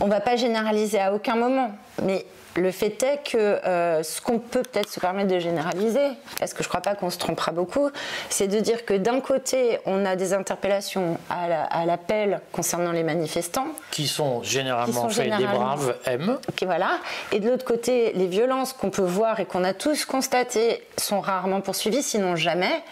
on 0.00 0.06
ne 0.06 0.10
va 0.10 0.20
pas 0.20 0.36
généraliser 0.36 1.00
à 1.00 1.12
aucun 1.14 1.36
moment, 1.36 1.70
mais 2.02 2.26
le 2.56 2.70
fait 2.70 3.02
est 3.02 3.30
que 3.30 3.36
euh, 3.36 4.02
ce 4.02 4.20
qu'on 4.20 4.38
peut 4.38 4.62
peut-être 4.62 4.90
se 4.90 5.00
permettre 5.00 5.32
de 5.32 5.38
généraliser, 5.38 6.06
est-ce 6.40 6.54
que 6.54 6.62
je 6.62 6.68
ne 6.68 6.70
crois 6.70 6.80
pas 6.80 6.94
qu'on 6.94 7.10
se 7.10 7.18
trompera 7.18 7.52
beaucoup, 7.52 7.90
c'est 8.28 8.46
de 8.46 8.60
dire 8.60 8.84
que 8.84 8.94
d'un 8.94 9.20
côté, 9.20 9.78
on 9.86 10.04
a 10.04 10.16
des 10.16 10.32
interpellations 10.32 11.18
à 11.30 11.84
l'appel 11.84 12.40
concernant 12.52 12.92
les 12.92 13.02
manifestants. 13.02 13.66
Qui 13.90 14.06
sont 14.06 14.42
généralement 14.42 15.08
faits 15.08 15.36
des 15.36 15.44
braves 15.44 15.96
M. 16.06 16.38
voilà. 16.62 16.98
Et 17.32 17.40
de 17.40 17.48
l'autre 17.48 17.64
côté, 17.64 18.12
les 18.14 18.26
violences 18.26 18.72
qu'on 18.72 18.90
peut 18.90 19.02
voir 19.02 19.40
et 19.40 19.46
qu'on 19.46 19.64
a 19.64 19.74
tous 19.74 20.04
constatées 20.04 20.82
sont 20.96 21.20
rarement 21.20 21.60
poursuivies, 21.60 22.02
sinon 22.02 22.36
jamais, 22.36 22.82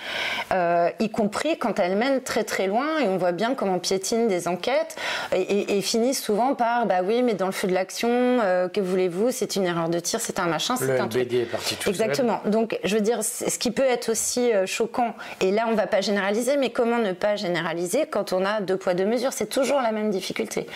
euh, 0.52 0.90
y 0.98 1.10
compris 1.10 1.51
quand 1.58 1.78
elles 1.78 1.96
mènent 1.96 2.22
très 2.22 2.44
très 2.44 2.66
loin 2.66 2.98
et 2.98 3.08
on 3.08 3.16
voit 3.16 3.32
bien 3.32 3.54
comment 3.54 3.78
piétinent 3.78 4.26
des 4.26 4.48
enquêtes 4.48 4.96
et, 5.32 5.80
finissent 5.82 6.22
souvent 6.22 6.54
par 6.54 6.86
bah 6.86 7.00
oui, 7.04 7.22
mais 7.22 7.34
dans 7.34 7.46
le 7.46 7.52
feu 7.52 7.66
de 7.66 7.74
l'action, 7.74 8.08
euh, 8.10 8.68
que 8.68 8.80
voulez-vous, 8.80 9.30
c'est 9.30 9.56
une 9.56 9.64
erreur 9.64 9.88
de 9.88 9.98
tir, 9.98 10.20
c'est 10.20 10.38
un 10.38 10.46
machin, 10.46 10.76
c'est 10.76 10.98
un 10.98 11.08
truc. 11.08 11.32
est 11.32 11.44
parti 11.44 11.76
tout 11.76 11.88
Exactement. 11.88 12.40
Donc, 12.46 12.78
je 12.84 12.94
veux 12.94 13.00
dire, 13.00 13.24
ce 13.24 13.58
qui 13.58 13.70
peut 13.70 13.82
être 13.82 14.10
aussi 14.10 14.52
euh, 14.52 14.66
choquant, 14.66 15.14
et 15.40 15.50
là, 15.50 15.66
on 15.68 15.74
va 15.74 15.86
pas 15.86 16.00
généraliser, 16.00 16.56
mais 16.56 16.70
comment 16.70 16.98
ne 16.98 17.12
pas 17.12 17.36
généraliser 17.36 18.06
quand 18.06 18.32
on 18.32 18.44
a 18.44 18.60
deux 18.60 18.76
poids, 18.76 18.94
deux 18.94 19.06
mesures? 19.06 19.32
C'est 19.32 19.48
toujours 19.48 19.80
la 19.80 19.92
même 19.92 20.10
difficulté. 20.10 20.66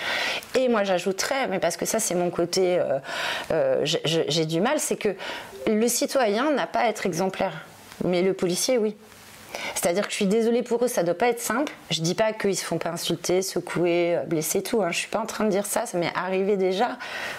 Et 0.54 0.68
moi, 0.68 0.84
j'ajouterais, 0.84 1.48
mais 1.48 1.58
parce 1.58 1.76
que 1.76 1.86
ça, 1.86 1.98
c'est 1.98 2.14
mon 2.14 2.30
côté, 2.30 2.78
euh, 2.78 2.98
euh, 3.50 3.80
j'ai 3.84 4.46
du 4.46 4.60
mal, 4.60 4.78
c'est 4.78 4.96
que 4.96 5.14
le 5.66 5.88
citoyen 5.88 6.50
n'a 6.52 6.66
pas 6.66 6.80
à 6.80 6.88
être 6.88 7.06
exemplaire, 7.06 7.64
mais 8.04 8.22
le 8.22 8.32
policier, 8.32 8.78
oui. 8.78 8.96
C'est-à-dire 9.74 10.04
que 10.04 10.10
je 10.10 10.16
suis 10.16 10.26
désolée 10.26 10.62
pour 10.62 10.84
eux, 10.84 10.88
ça 10.88 11.02
doit 11.02 11.14
pas 11.14 11.28
être 11.28 11.40
simple. 11.40 11.72
Je 11.90 12.00
dis 12.00 12.14
pas 12.14 12.32
qu'ils 12.32 12.56
se 12.56 12.64
font 12.64 12.78
pas 12.78 12.90
insulter, 12.90 13.42
secouer, 13.42 14.18
blesser, 14.26 14.62
tout. 14.62 14.82
Hein. 14.82 14.90
Je 14.90 14.98
suis 14.98 15.08
pas 15.08 15.20
en 15.20 15.26
train 15.26 15.44
de 15.44 15.50
dire 15.50 15.66
ça. 15.66 15.86
Ça 15.86 15.98
m'est 15.98 16.12
arrivé 16.14 16.56
déjà 16.56 16.98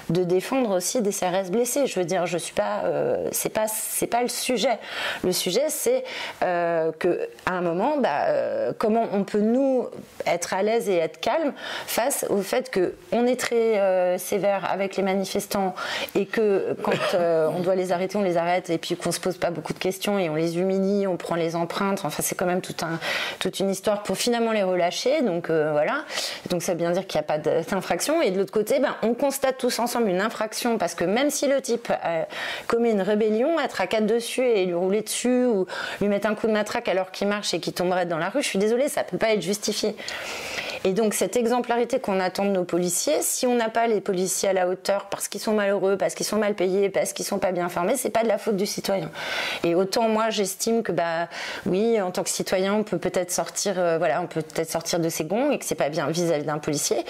de 0.10 0.24
défendre 0.24 0.76
aussi 0.76 1.02
des 1.02 1.12
CRS 1.12 1.50
blessés. 1.52 1.88
Je 1.88 2.00
veux 2.00 2.06
dire, 2.06 2.26
je 2.26 2.38
suis 2.38 2.54
pas, 2.54 2.84
euh, 2.86 3.28
c'est 3.32 3.50
pas, 3.50 3.68
c'est 3.68 4.08
pas 4.08 4.22
le 4.22 4.28
sujet. 4.28 4.80
Le 5.24 5.32
sujet, 5.32 5.66
c'est 5.70 6.04
euh, 6.44 6.92
que 6.98 7.30
à 7.46 7.54
un 7.54 7.62
moment, 7.62 7.98
bah, 7.98 8.26
euh, 8.28 8.74
comment 8.78 9.06
on 9.14 9.24
peut 9.24 9.40
nous 9.40 9.88
être 10.26 10.54
à 10.54 10.64
l'aise 10.64 10.90
et 10.90 10.96
être 10.96 11.20
calme 11.20 11.54
face 11.86 12.26
au 12.30 12.42
fait 12.42 12.70
que 12.70 12.96
on 13.12 13.26
est 13.26 13.40
très 13.40 13.80
euh, 13.80 14.18
sévère 14.18 14.70
avec 14.70 14.98
les 14.98 15.04
manifestants 15.04 15.76
et 16.16 16.26
que 16.26 16.76
quand 16.84 17.18
on 17.18 17.60
doit 17.60 17.76
les 17.76 17.92
arrêter, 17.92 18.18
on 18.18 18.24
les 18.24 18.38
arrête 18.38 18.70
et 18.70 18.78
puis 18.78 18.96
qu'on 18.96 19.12
se 19.12 19.20
pose 19.20 19.38
pas 19.38 19.52
beaucoup 19.52 19.74
de 19.74 19.80
questions 19.80 20.20
et 20.20 20.30
on 20.30 20.36
les 20.36 20.58
humilie, 20.58 21.08
on 21.08 21.18
prend 21.18 21.36
les 21.36 21.56
empreintes 21.56 22.06
Enfin, 22.08 22.24
c'est 22.24 22.36
quand 22.36 22.46
même 22.46 22.62
toute 22.62 23.60
une 23.60 23.70
histoire 23.70 24.04
pour 24.04 24.18
finalement 24.18 24.52
les 24.52 24.64
relâcher. 24.64 25.22
Donc 25.22 25.50
euh, 25.50 25.72
voilà. 25.72 26.06
Donc 26.50 26.64
ça 26.64 26.74
veut 26.74 26.78
bien 26.78 26.92
dire 26.92 27.06
qu'il 27.06 27.20
n'y 27.20 27.26
a 27.26 27.28
pas 27.28 27.38
d'infraction. 27.38 28.22
Et 28.22 28.32
de 28.32 28.38
l'autre 28.38 28.52
côté, 28.52 28.80
ben, 28.80 28.96
on 29.04 29.14
constate 29.14 29.58
tous 29.58 29.80
ensemble 29.80 30.10
une 30.10 30.22
infraction 30.22 30.78
parce 30.78 30.96
que 30.96 31.04
même 31.04 31.30
si 31.30 31.48
le 31.48 31.62
type 31.62 31.92
commet 32.68 32.92
une 32.92 33.02
rébellion, 33.02 33.60
être 33.60 33.82
à 33.82 33.88
quatre 33.88 34.06
dessus 34.06 34.44
et 34.44 34.66
lui 34.66 34.74
rouler 34.74 35.02
dessus 35.02 35.46
ou 35.46 35.68
lui 36.02 36.08
mettre 36.08 36.28
un 36.28 36.36
coup 36.36 36.48
de 36.48 36.52
matraque 36.52 36.88
alors 36.88 37.12
qu'il 37.12 37.28
marche 37.28 37.54
et 37.54 37.60
qu'il 37.60 37.74
tomberait 37.74 38.06
dans 38.06 38.18
la 38.18 38.30
rue, 38.30 38.42
je 38.42 38.48
suis 38.48 38.60
désolée, 38.60 38.90
ça 38.90 39.04
peut 39.04 39.18
pas 39.18 39.34
être 39.34 39.42
justifié. 39.42 39.96
Et 40.84 40.94
donc 40.94 41.14
cette 41.14 41.36
exemplarité 41.36 42.00
qu'on 42.00 42.20
attend 42.20 42.46
de 42.46 42.52
nos 42.52 42.64
policiers, 42.64 43.22
si 43.22 43.48
on 43.48 43.56
n'a 43.56 43.70
pas 43.70 43.88
les 43.88 44.02
policiers 44.02 44.50
à 44.50 44.54
la 44.54 44.68
hauteur 44.68 45.06
parce 45.10 45.28
qu'ils 45.28 45.42
sont 45.42 45.54
malheureux, 45.54 45.98
parce 45.98 46.16
qu'ils 46.16 46.26
sont 46.26 46.38
mal 46.38 46.56
payés, 46.56 46.90
parce 46.90 47.14
qu'ils 47.14 47.26
sont 47.26 47.40
pas 47.40 47.52
bien 47.52 47.70
formés, 47.70 47.98
c'est 47.98 48.10
pas 48.10 48.24
de 48.24 48.28
la 48.28 48.38
faute 48.38 48.56
du 48.56 48.66
citoyen. 48.66 49.10
Et 49.64 49.76
autant 49.76 50.08
moi 50.10 50.30
j'estime 50.30 50.84
que 50.84 50.92
bah 50.92 51.28
oui, 51.66 52.02
en 52.02 52.12
tant 52.12 52.24
que 52.24 52.30
citoyen, 52.30 52.74
on 52.74 52.84
peut 52.84 52.98
peut-être 52.98 53.32
sortir, 53.32 53.76
euh, 53.78 53.98
voilà, 53.98 54.22
on 54.22 54.28
peut 54.28 54.42
peut-être 54.42 54.70
sortir 54.70 55.00
de 55.00 55.10
ses 55.10 55.26
gonds 55.26 55.52
et 55.52 55.60
que 55.60 55.66
c'est 55.66 55.76
pas 55.76 55.90
bien 55.90 56.08
vis-à-vis 56.08 56.46
d'un 56.46 56.60
policier 56.60 57.06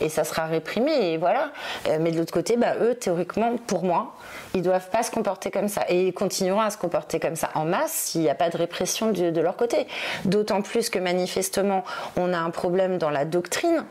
et 0.00 0.08
ça 0.08 0.24
sera 0.24 0.46
réprimé 0.46 1.12
et 1.12 1.16
voilà. 1.16 1.52
Euh, 1.88 1.98
mais 2.00 2.10
de 2.10 2.18
l'autre 2.18 2.32
côté, 2.32 2.56
bah, 2.56 2.74
eux, 2.80 2.94
théoriquement, 2.94 3.56
pour 3.66 3.84
moi, 3.84 4.14
ils 4.54 4.62
doivent 4.62 4.90
pas 4.90 5.02
se 5.02 5.10
comporter 5.10 5.50
comme 5.50 5.68
ça 5.68 5.84
et 5.88 6.08
ils 6.08 6.12
continueront 6.12 6.60
à 6.60 6.70
se 6.70 6.78
comporter 6.78 7.20
comme 7.20 7.36
ça 7.36 7.50
en 7.54 7.64
masse 7.64 7.92
s'il 7.92 8.22
n'y 8.22 8.30
a 8.30 8.34
pas 8.34 8.50
de 8.50 8.56
répression 8.56 9.10
de, 9.12 9.40
leur 9.40 9.56
côté. 9.56 9.86
D'autant 10.24 10.62
plus 10.62 10.90
que 10.90 10.98
manifestement, 10.98 11.84
on 12.16 12.32
a 12.32 12.38
un 12.38 12.50
problème 12.50 12.98
dans 12.98 13.10
la 13.10 13.24
doctrine 13.24 13.84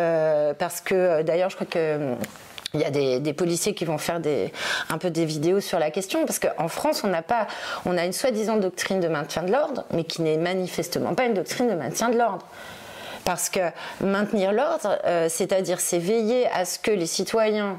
euh, 0.00 0.54
parce 0.54 0.80
que 0.80 1.22
d'ailleurs, 1.22 1.50
je 1.50 1.56
crois 1.56 1.66
que 1.66 2.16
il 2.74 2.80
y 2.80 2.84
a 2.84 2.90
des, 2.90 3.32
policiers 3.32 3.72
qui 3.74 3.84
vont 3.84 3.98
faire 3.98 4.20
un 4.90 4.98
peu 4.98 5.10
des 5.10 5.24
vidéos 5.24 5.60
sur 5.60 5.78
la 5.78 5.90
question, 5.90 6.26
parce 6.26 6.40
qu'en 6.40 6.68
France, 6.68 7.02
on 7.04 7.08
n'a 7.08 7.22
pas, 7.22 7.46
on 7.86 7.96
a 7.96 8.04
une 8.04 8.12
soi-disant 8.12 8.56
doctrine 8.56 9.00
de 9.00 9.08
maintien 9.08 9.44
de 9.44 9.52
l'ordre, 9.52 9.84
mais 9.92 10.04
qui 10.04 10.22
n'est 10.22 10.36
manifestement 10.36 11.14
pas 11.14 11.24
une 11.24 11.34
doctrine 11.34 11.68
de 11.68 11.74
maintien 11.74 12.08
de 12.08 12.18
l'ordre. 12.18 12.46
Parce 13.24 13.48
que 13.48 13.60
maintenir 14.00 14.52
l'ordre, 14.52 14.98
euh, 15.06 15.28
c'est-à-dire 15.30 15.80
c'est 15.80 15.98
veiller 15.98 16.46
à 16.48 16.64
ce 16.64 16.78
que 16.78 16.90
les 16.90 17.06
citoyens 17.06 17.78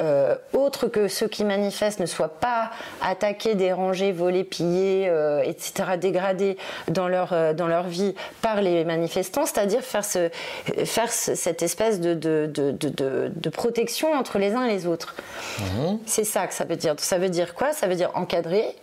euh, 0.00 0.34
autres 0.52 0.88
que 0.88 1.08
ceux 1.08 1.28
qui 1.28 1.44
manifestent 1.44 2.00
ne 2.00 2.06
soient 2.06 2.40
pas 2.40 2.70
attaqués, 3.00 3.54
dérangés, 3.54 4.12
volés, 4.12 4.44
pillés, 4.44 5.08
euh, 5.08 5.42
etc., 5.42 5.96
dégradés 5.98 6.56
dans 6.88 7.08
leur, 7.08 7.32
euh, 7.32 7.52
dans 7.54 7.66
leur 7.66 7.84
vie 7.84 8.14
par 8.42 8.60
les 8.60 8.84
manifestants, 8.84 9.46
c'est-à-dire 9.46 9.82
faire, 9.82 10.04
ce, 10.04 10.30
faire 10.84 11.10
cette 11.10 11.62
espèce 11.62 12.00
de, 12.00 12.14
de, 12.14 12.46
de, 12.46 13.32
de, 13.34 13.50
protection 13.50 14.12
entre 14.12 14.38
les 14.38 14.52
uns 14.52 14.64
et 14.64 14.72
les 14.72 14.86
autres. 14.86 15.14
Mmh. 15.58 15.96
C'est 16.04 16.24
ça 16.24 16.46
que 16.46 16.54
ça 16.54 16.64
veut 16.64 16.76
dire. 16.76 16.94
Ça 16.98 17.18
veut 17.18 17.30
dire 17.30 17.54
quoi? 17.54 17.72
Ça 17.72 17.86
veut 17.86 17.94
dire 17.94 18.10
encadrer, 18.14 18.74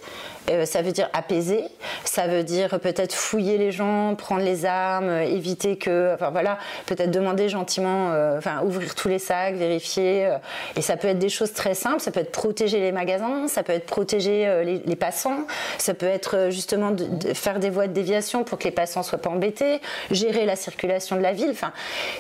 euh, 0.50 0.66
ça 0.66 0.82
veut 0.82 0.92
dire 0.92 1.10
apaiser, 1.14 1.64
ça 2.04 2.28
veut 2.28 2.44
dire 2.44 2.80
peut-être 2.80 3.14
fouiller 3.14 3.58
les 3.58 3.72
gens, 3.72 4.16
prendre 4.16 4.42
les 4.42 4.66
armes, 4.66 5.10
euh, 5.10 5.22
éviter 5.22 5.78
que, 5.78 6.14
enfin 6.14 6.32
voilà, 6.32 6.58
peut-être 6.86 7.12
demander 7.12 7.48
gentiment, 7.48 8.12
euh, 8.12 8.38
enfin 8.38 8.62
ouvrir 8.64 8.94
tous 8.96 9.08
les 9.08 9.20
sacs, 9.20 9.56
vérifier. 9.56 10.30
et 10.76 10.82
ça 10.82 10.98
peut 10.98 11.08
être 11.08 11.20
des 11.20 11.30
choses 11.30 11.54
très 11.54 11.74
simples, 11.74 12.02
ça 12.02 12.12
peut 12.12 12.20
être 12.20 12.32
protéger 12.32 12.80
les 12.80 12.92
magasins, 12.92 13.48
ça 13.48 13.64
peut 13.64 13.74
être 13.74 13.86
protéger 13.86 14.64
les, 14.64 14.96
passants, 14.96 15.48
ça 15.78 15.94
peut 15.94 16.06
être 16.06 16.50
justement 16.50 16.94
faire 17.34 17.60
des 17.60 17.70
voies 17.70 17.88
de 17.88 17.94
déviation 17.94 18.44
pour 18.44 18.58
que 18.60 18.66
les 18.66 18.72
passants 18.72 19.04
soient 19.04 19.18
pas 19.18 19.30
embêtés, 19.30 19.82
gérer 20.12 20.46
la 20.46 20.56
circulation 20.56 21.16
de 21.16 21.22
la 21.22 21.34
ville. 21.34 21.52
Enfin, 21.52 21.72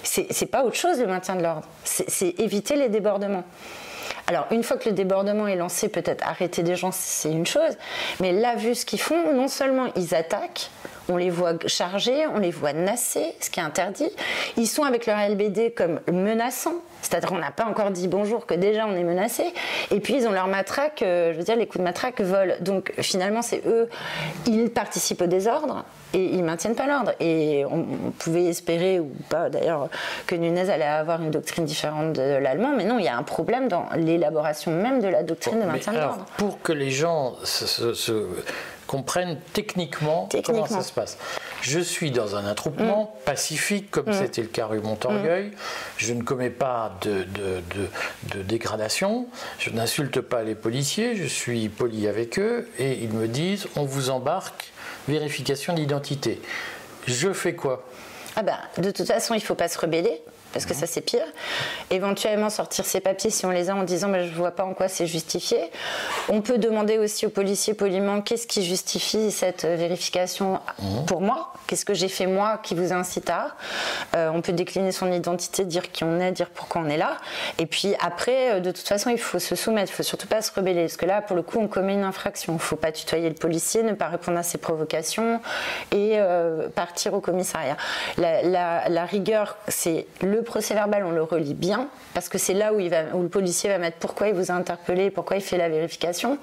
c'est 0.03 0.45
pas 0.49 0.63
autre 0.63 0.75
chose 0.75 0.99
le 0.99 1.07
maintien 1.07 1.35
de 1.35 1.43
l'ordre, 1.43 1.67
c'est 1.83 2.39
éviter 2.39 2.75
les 2.75 2.89
débordements. 2.89 3.43
Alors, 4.27 4.47
une 4.51 4.63
fois 4.63 4.77
que 4.77 4.89
le 4.89 4.95
débordement 4.95 5.47
est 5.47 5.55
lancé, 5.55 5.89
peut-être 5.89 6.25
arrêter 6.27 6.63
des 6.63 6.75
gens, 6.75 6.91
c'est 6.91 7.31
une 7.31 7.45
chose. 7.45 7.77
Mais 8.19 8.31
là, 8.31 8.55
vu 8.55 8.75
ce 8.75 8.85
qu'ils 8.85 9.01
font, 9.01 9.33
non 9.33 9.47
seulement 9.47 9.87
ils 9.95 10.15
attaquent, 10.15 10.69
on 11.09 11.17
les 11.17 11.29
voit 11.29 11.53
charger, 11.67 12.25
on 12.27 12.39
les 12.39 12.51
voit 12.51 12.73
nasser, 12.73 13.33
ce 13.39 13.49
qui 13.49 13.59
est 13.59 13.63
interdit. 13.63 14.09
Ils 14.57 14.67
sont 14.67 14.83
avec 14.83 15.05
leur 15.05 15.17
LBD 15.17 15.73
comme 15.75 15.99
menaçants. 16.11 16.75
C'est-à-dire 17.01 17.29
qu'on 17.29 17.37
n'a 17.37 17.51
pas 17.51 17.65
encore 17.65 17.91
dit 17.91 18.07
bonjour, 18.07 18.45
que 18.45 18.53
déjà 18.53 18.87
on 18.87 18.95
est 18.95 19.03
menacé. 19.03 19.43
Et 19.91 19.99
puis 19.99 20.15
ils 20.15 20.27
ont 20.27 20.31
leur 20.31 20.47
matraque, 20.47 21.01
euh, 21.01 21.33
je 21.33 21.37
veux 21.37 21.43
dire, 21.43 21.55
les 21.55 21.67
coups 21.67 21.79
de 21.79 21.83
matraque 21.83 22.21
volent. 22.21 22.55
Donc 22.61 22.93
finalement, 22.99 23.41
c'est 23.41 23.61
eux, 23.67 23.89
ils 24.47 24.69
participent 24.69 25.21
au 25.21 25.27
désordre 25.27 25.83
et 26.13 26.23
ils 26.23 26.43
maintiennent 26.43 26.75
pas 26.75 26.87
l'ordre. 26.87 27.11
Et 27.19 27.65
on, 27.69 27.83
pouvait 28.17 28.45
espérer, 28.45 28.99
ou 28.99 29.11
pas 29.29 29.49
d'ailleurs, 29.49 29.89
que 30.27 30.35
Nunez 30.35 30.69
allait 30.69 30.85
avoir 30.85 31.21
une 31.21 31.31
doctrine 31.31 31.65
différente 31.65 32.13
de 32.13 32.37
l'allemand, 32.37 32.71
mais 32.75 32.85
non, 32.85 32.99
il 32.99 33.05
y 33.05 33.09
a 33.09 33.17
un 33.17 33.23
problème 33.23 33.67
dans 33.67 33.85
l'élaboration 33.97 34.71
même 34.71 35.01
de 35.01 35.07
la 35.07 35.23
doctrine 35.23 35.59
de 35.59 35.65
maintien 35.65 35.91
de 35.93 35.97
l'ordre. 35.97 36.25
Pour 36.37 36.61
que 36.61 36.71
les 36.71 36.89
gens 36.89 37.35
se 37.43 37.93
comprennent 38.93 39.39
techniquement, 39.53 40.29
comment 40.45 40.67
ça 40.67 40.83
se 40.83 40.93
passe. 40.93 41.17
Je 41.63 41.79
suis 41.79 42.11
dans 42.11 42.35
un 42.35 42.45
attroupement 42.45 43.03
mm. 43.03 43.25
pacifique, 43.25 43.89
comme 43.89 44.07
mm. 44.07 44.13
c'était 44.13 44.43
le 44.43 44.49
cas 44.49 44.67
rue 44.67 44.81
Montorgueil. 44.81 45.47
Mm. 45.47 45.51
Je 45.97 46.13
ne 46.13 46.21
commets 46.21 46.51
pas 46.51 46.95
de, 47.01 47.25
de, 47.33 48.43
dégradation. 48.43 49.25
Je 49.57 49.71
n'insulte 49.71 50.21
pas 50.21 50.43
les 50.43 50.53
policiers. 50.53 51.15
Je 51.15 51.25
suis 51.25 51.69
poli 51.69 52.07
avec 52.07 52.37
eux. 52.37 52.69
Et 52.77 52.99
ils 53.01 53.09
me 53.09 53.27
disent 53.27 53.65
on 53.75 53.83
vous 53.83 54.11
embarque, 54.11 54.71
vérification 55.07 55.73
d'identité. 55.73 56.39
Je 57.07 57.33
fais 57.33 57.55
quoi? 57.55 57.87
Ah 58.35 58.43
ben, 58.43 58.59
de 58.77 58.91
toute 58.91 59.07
façon, 59.07 59.33
il 59.33 59.37
ne 59.37 59.43
faut 59.43 59.55
pas 59.55 59.69
se 59.69 59.79
rebeller. 59.79 60.21
Parce 60.53 60.65
que 60.65 60.73
ça 60.73 60.87
c'est 60.87 61.01
pire. 61.01 61.25
Éventuellement 61.89 62.49
sortir 62.49 62.85
ses 62.85 63.01
papiers 63.01 63.29
si 63.29 63.45
on 63.45 63.51
les 63.51 63.69
a 63.69 63.75
en 63.75 63.83
disant 63.83 64.07
mais 64.07 64.27
je 64.27 64.33
vois 64.33 64.51
pas 64.51 64.63
en 64.63 64.73
quoi 64.73 64.87
c'est 64.87 65.07
justifié. 65.07 65.59
On 66.29 66.41
peut 66.41 66.57
demander 66.57 66.97
aussi 66.97 67.25
aux 67.25 67.29
policiers 67.29 67.73
poliment 67.73 68.21
qu'est-ce 68.21 68.47
qui 68.47 68.63
justifie 68.63 69.31
cette 69.31 69.65
vérification 69.65 70.59
pour 71.07 71.21
moi, 71.21 71.53
qu'est-ce 71.67 71.85
que 71.85 71.93
j'ai 71.93 72.07
fait 72.07 72.27
moi 72.27 72.59
qui 72.61 72.75
vous 72.75 72.93
incite 72.93 73.29
à? 73.29 73.55
Euh, 74.15 74.29
on 74.33 74.41
peut 74.41 74.53
décliner 74.53 74.91
son 74.91 75.11
identité, 75.11 75.65
dire 75.65 75.91
qui 75.91 76.03
on 76.03 76.19
est, 76.19 76.31
dire 76.31 76.49
pourquoi 76.49 76.81
on 76.81 76.89
est 76.89 76.97
là. 76.97 77.17
Et 77.59 77.65
puis 77.65 77.95
après, 77.99 78.53
euh, 78.53 78.59
de 78.59 78.71
toute 78.71 78.87
façon, 78.87 79.09
il 79.09 79.17
faut 79.17 79.39
se 79.39 79.55
soumettre, 79.55 79.91
il 79.91 79.95
faut 79.95 80.03
surtout 80.03 80.27
pas 80.27 80.41
se 80.41 80.51
rebeller, 80.53 80.83
parce 80.83 80.97
que 80.97 81.05
là, 81.05 81.21
pour 81.21 81.35
le 81.35 81.41
coup, 81.41 81.59
on 81.59 81.67
commet 81.67 81.93
une 81.93 82.03
infraction. 82.03 82.53
Il 82.53 82.59
faut 82.59 82.75
pas 82.75 82.91
tutoyer 82.91 83.29
le 83.29 83.35
policier, 83.35 83.83
ne 83.83 83.93
pas 83.93 84.07
répondre 84.07 84.37
à 84.37 84.43
ses 84.43 84.57
provocations 84.57 85.39
et 85.91 86.13
euh, 86.15 86.69
partir 86.69 87.13
au 87.13 87.21
commissariat. 87.21 87.77
La, 88.17 89.05
rigueur, 89.05 89.57
c'est 89.67 90.07
le 90.21 90.42
procès 90.43 90.73
verbal, 90.73 91.03
on 91.05 91.11
le 91.11 91.23
relit 91.23 91.53
bien, 91.53 91.87
parce 92.13 92.29
que 92.29 92.37
c'est 92.37 92.53
là 92.53 92.73
où, 92.73 92.77
le 92.79 93.27
policier 93.29 93.69
va 93.69 93.77
mettre 93.77 93.97
pourquoi 93.97 94.27
il 94.27 94.33
vous 94.33 94.51
a 94.51 94.53
interpellé, 94.53 95.11
pourquoi 95.11 95.37
il 95.37 95.41
fait 95.41 95.57
la 95.57 95.69
vérification. 95.69 96.37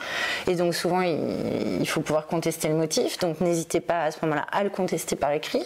Et 0.46 0.54
donc 0.54 0.74
souvent, 0.74 1.00
il, 1.00 1.88
faut 1.88 2.00
pouvoir 2.00 2.26
contester 2.26 2.68
le 2.68 2.74
motif. 2.74 3.18
Donc 3.18 3.40
n'hésitez 3.40 3.80
pas 3.80 4.04
à 4.04 4.10
ce 4.10 4.18
moment-là 4.22 4.46
à 4.52 4.62
le 4.62 4.70
contester 4.70 5.16
par 5.16 5.32
écrit. 5.32 5.64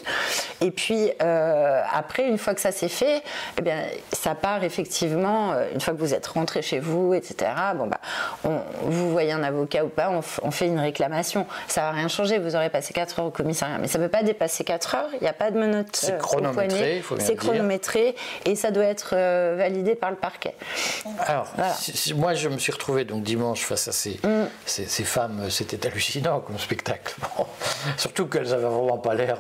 Et 0.60 0.70
puis 0.70 1.10
euh, 1.22 1.82
après, 1.92 2.26
une 2.26 2.38
fois 2.38 2.54
que 2.54 2.60
ça 2.60 2.72
s'est 2.72 2.88
fait, 2.88 3.22
eh 3.58 3.62
bien, 3.62 3.84
ça 4.12 4.34
part 4.34 4.64
effectivement, 4.64 5.52
euh, 5.52 5.66
une 5.74 5.80
fois 5.80 5.94
que 5.94 5.98
vous 5.98 6.14
êtes 6.14 6.26
rentré 6.26 6.62
chez 6.62 6.80
vous, 6.80 7.14
etc. 7.14 7.50
Bon, 7.76 7.86
bah, 7.86 8.00
vous 8.82 9.10
voyez 9.10 9.23
un 9.32 9.42
avocat 9.42 9.84
ou 9.84 9.88
pas, 9.88 10.10
on, 10.10 10.50
fait 10.50 10.66
une 10.66 10.78
réclamation. 10.78 11.46
Ça 11.68 11.82
va 11.82 11.90
rien 11.92 12.08
changer, 12.08 12.38
vous 12.38 12.56
aurez 12.56 12.70
passé 12.70 12.92
4 12.92 13.18
heures 13.18 13.26
au 13.26 13.30
commissariat. 13.30 13.78
Mais 13.78 13.88
ça 13.88 13.98
ne 13.98 14.04
peut 14.04 14.10
pas 14.10 14.22
dépasser 14.22 14.64
4 14.64 14.94
heures, 14.94 15.10
il 15.14 15.22
n'y 15.22 15.28
a 15.28 15.32
pas 15.32 15.50
de 15.50 15.58
menottes. 15.58 15.94
C'est 15.94 16.12
euh, 16.12 16.18
chronométré, 16.18 17.02
C'est 17.18 17.37
chronométré 17.37 18.14
et 18.44 18.54
ça 18.54 18.70
doit 18.70 18.84
être 18.84 19.14
validé 19.56 19.94
par 19.94 20.10
le 20.10 20.16
parquet. 20.16 20.54
Alors, 21.20 21.52
moi 22.16 22.34
je 22.34 22.48
me 22.48 22.58
suis 22.58 22.72
retrouvé 22.72 23.04
donc 23.04 23.22
dimanche 23.22 23.62
face 23.62 23.88
à 23.88 23.92
ces, 23.92 24.20
mm. 24.22 24.46
ces, 24.66 25.04
femmes, 25.04 25.50
c'était 25.50 25.87
hallucinant 25.87 26.40
comme 26.40 26.58
spectacle. 26.58 27.14
Surtout 27.96 28.26
qu'elles 28.26 28.48
n'avaient 28.48 28.62
vraiment 28.64 28.98
pas 28.98 29.14
l'air. 29.14 29.38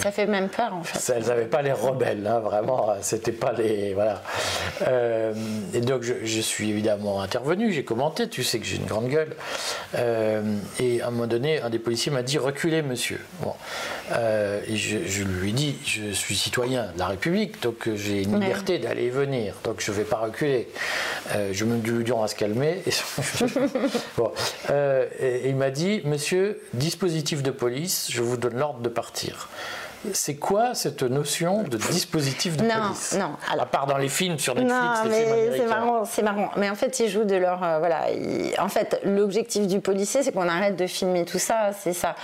ça 0.00 0.10
fait 0.10 0.26
même 0.26 0.48
peur 0.48 0.74
en 0.74 0.82
fait. 0.82 1.12
elles 1.12 1.26
n'avaient 1.26 1.44
pas 1.46 1.62
l'air 1.62 1.80
rebelles, 1.80 2.26
hein, 2.26 2.40
vraiment. 2.40 2.94
C'était 3.00 3.32
pas 3.32 3.52
les. 3.52 3.94
Voilà. 3.94 4.22
Euh, 4.86 5.32
et 5.74 5.80
donc 5.80 6.02
je, 6.02 6.40
suis 6.40 6.70
évidemment 6.70 7.22
intervenu, 7.22 7.72
j'ai 7.72 7.84
commenté, 7.84 8.28
tu 8.28 8.42
sais 8.42 8.58
que 8.58 8.66
j'ai 8.66 8.76
une 8.76 8.86
grande 8.86 9.08
gueule. 9.08 9.21
Euh, 9.94 10.56
et 10.80 11.00
à 11.00 11.08
un 11.08 11.10
moment 11.10 11.26
donné, 11.26 11.60
un 11.60 11.70
des 11.70 11.78
policiers 11.78 12.12
m'a 12.12 12.22
dit 12.22 12.38
reculez, 12.38 12.82
monsieur. 12.82 13.20
Bon. 13.40 13.54
Euh, 14.12 14.60
et 14.66 14.76
je, 14.76 15.22
lui 15.22 15.50
ai 15.50 15.52
dit 15.52 15.76
je 15.84 16.12
suis 16.12 16.36
citoyen 16.36 16.90
de 16.94 16.98
la 16.98 17.06
République, 17.06 17.62
donc 17.62 17.88
j'ai 17.94 18.22
une 18.22 18.40
liberté 18.40 18.78
d'aller 18.78 19.04
et 19.04 19.10
venir, 19.10 19.54
donc 19.64 19.80
je 19.80 19.90
ne 19.90 19.96
vais 19.96 20.04
pas 20.04 20.18
reculer. 20.18 20.68
je 21.52 21.64
me 21.64 21.78
dis 21.78 22.12
on 22.12 22.20
va 22.20 22.28
se 22.28 22.34
calmer. 22.34 22.82
et 25.20 25.48
il 25.48 25.56
m'a 25.56 25.70
dit 25.70 26.02
monsieur, 26.04 26.60
dispositif 26.74 27.42
de 27.42 27.50
police, 27.50 28.08
je 28.10 28.22
vous 28.22 28.36
donne 28.36 28.58
l'ordre 28.58 28.80
de 28.80 28.88
partir. 28.88 29.48
C'est 30.12 30.34
quoi 30.34 30.74
cette 30.74 31.02
notion 31.02 31.62
de 31.62 31.76
dispositif 31.76 32.56
de 32.56 32.62
police 32.62 33.16
Non, 33.18 33.36
À 33.50 33.66
part 33.66 33.86
dans 33.86 33.98
les 33.98 34.08
films 34.08 34.38
sur 34.38 34.54
Netflix, 34.54 34.74
non, 34.74 35.10
mais 35.10 35.56
c'est 35.56 35.66
marrant, 35.66 36.04
c'est 36.04 36.22
marrant. 36.22 36.50
Mais 36.56 36.68
en 36.70 36.74
fait, 36.74 36.98
ils 37.00 37.08
jouent 37.08 37.24
de 37.24 37.36
leur 37.36 37.62
euh, 37.62 37.78
voilà. 37.78 38.06
En 38.58 38.68
fait, 38.68 39.00
l'objectif 39.04 39.66
du 39.66 39.80
policier, 39.80 40.22
c'est 40.22 40.32
qu'on 40.32 40.48
arrête 40.48 40.76
de 40.76 40.86
filmer 40.86 41.24
tout 41.24 41.38
ça. 41.38 41.70
C'est 41.78 41.92
ça. 41.92 42.16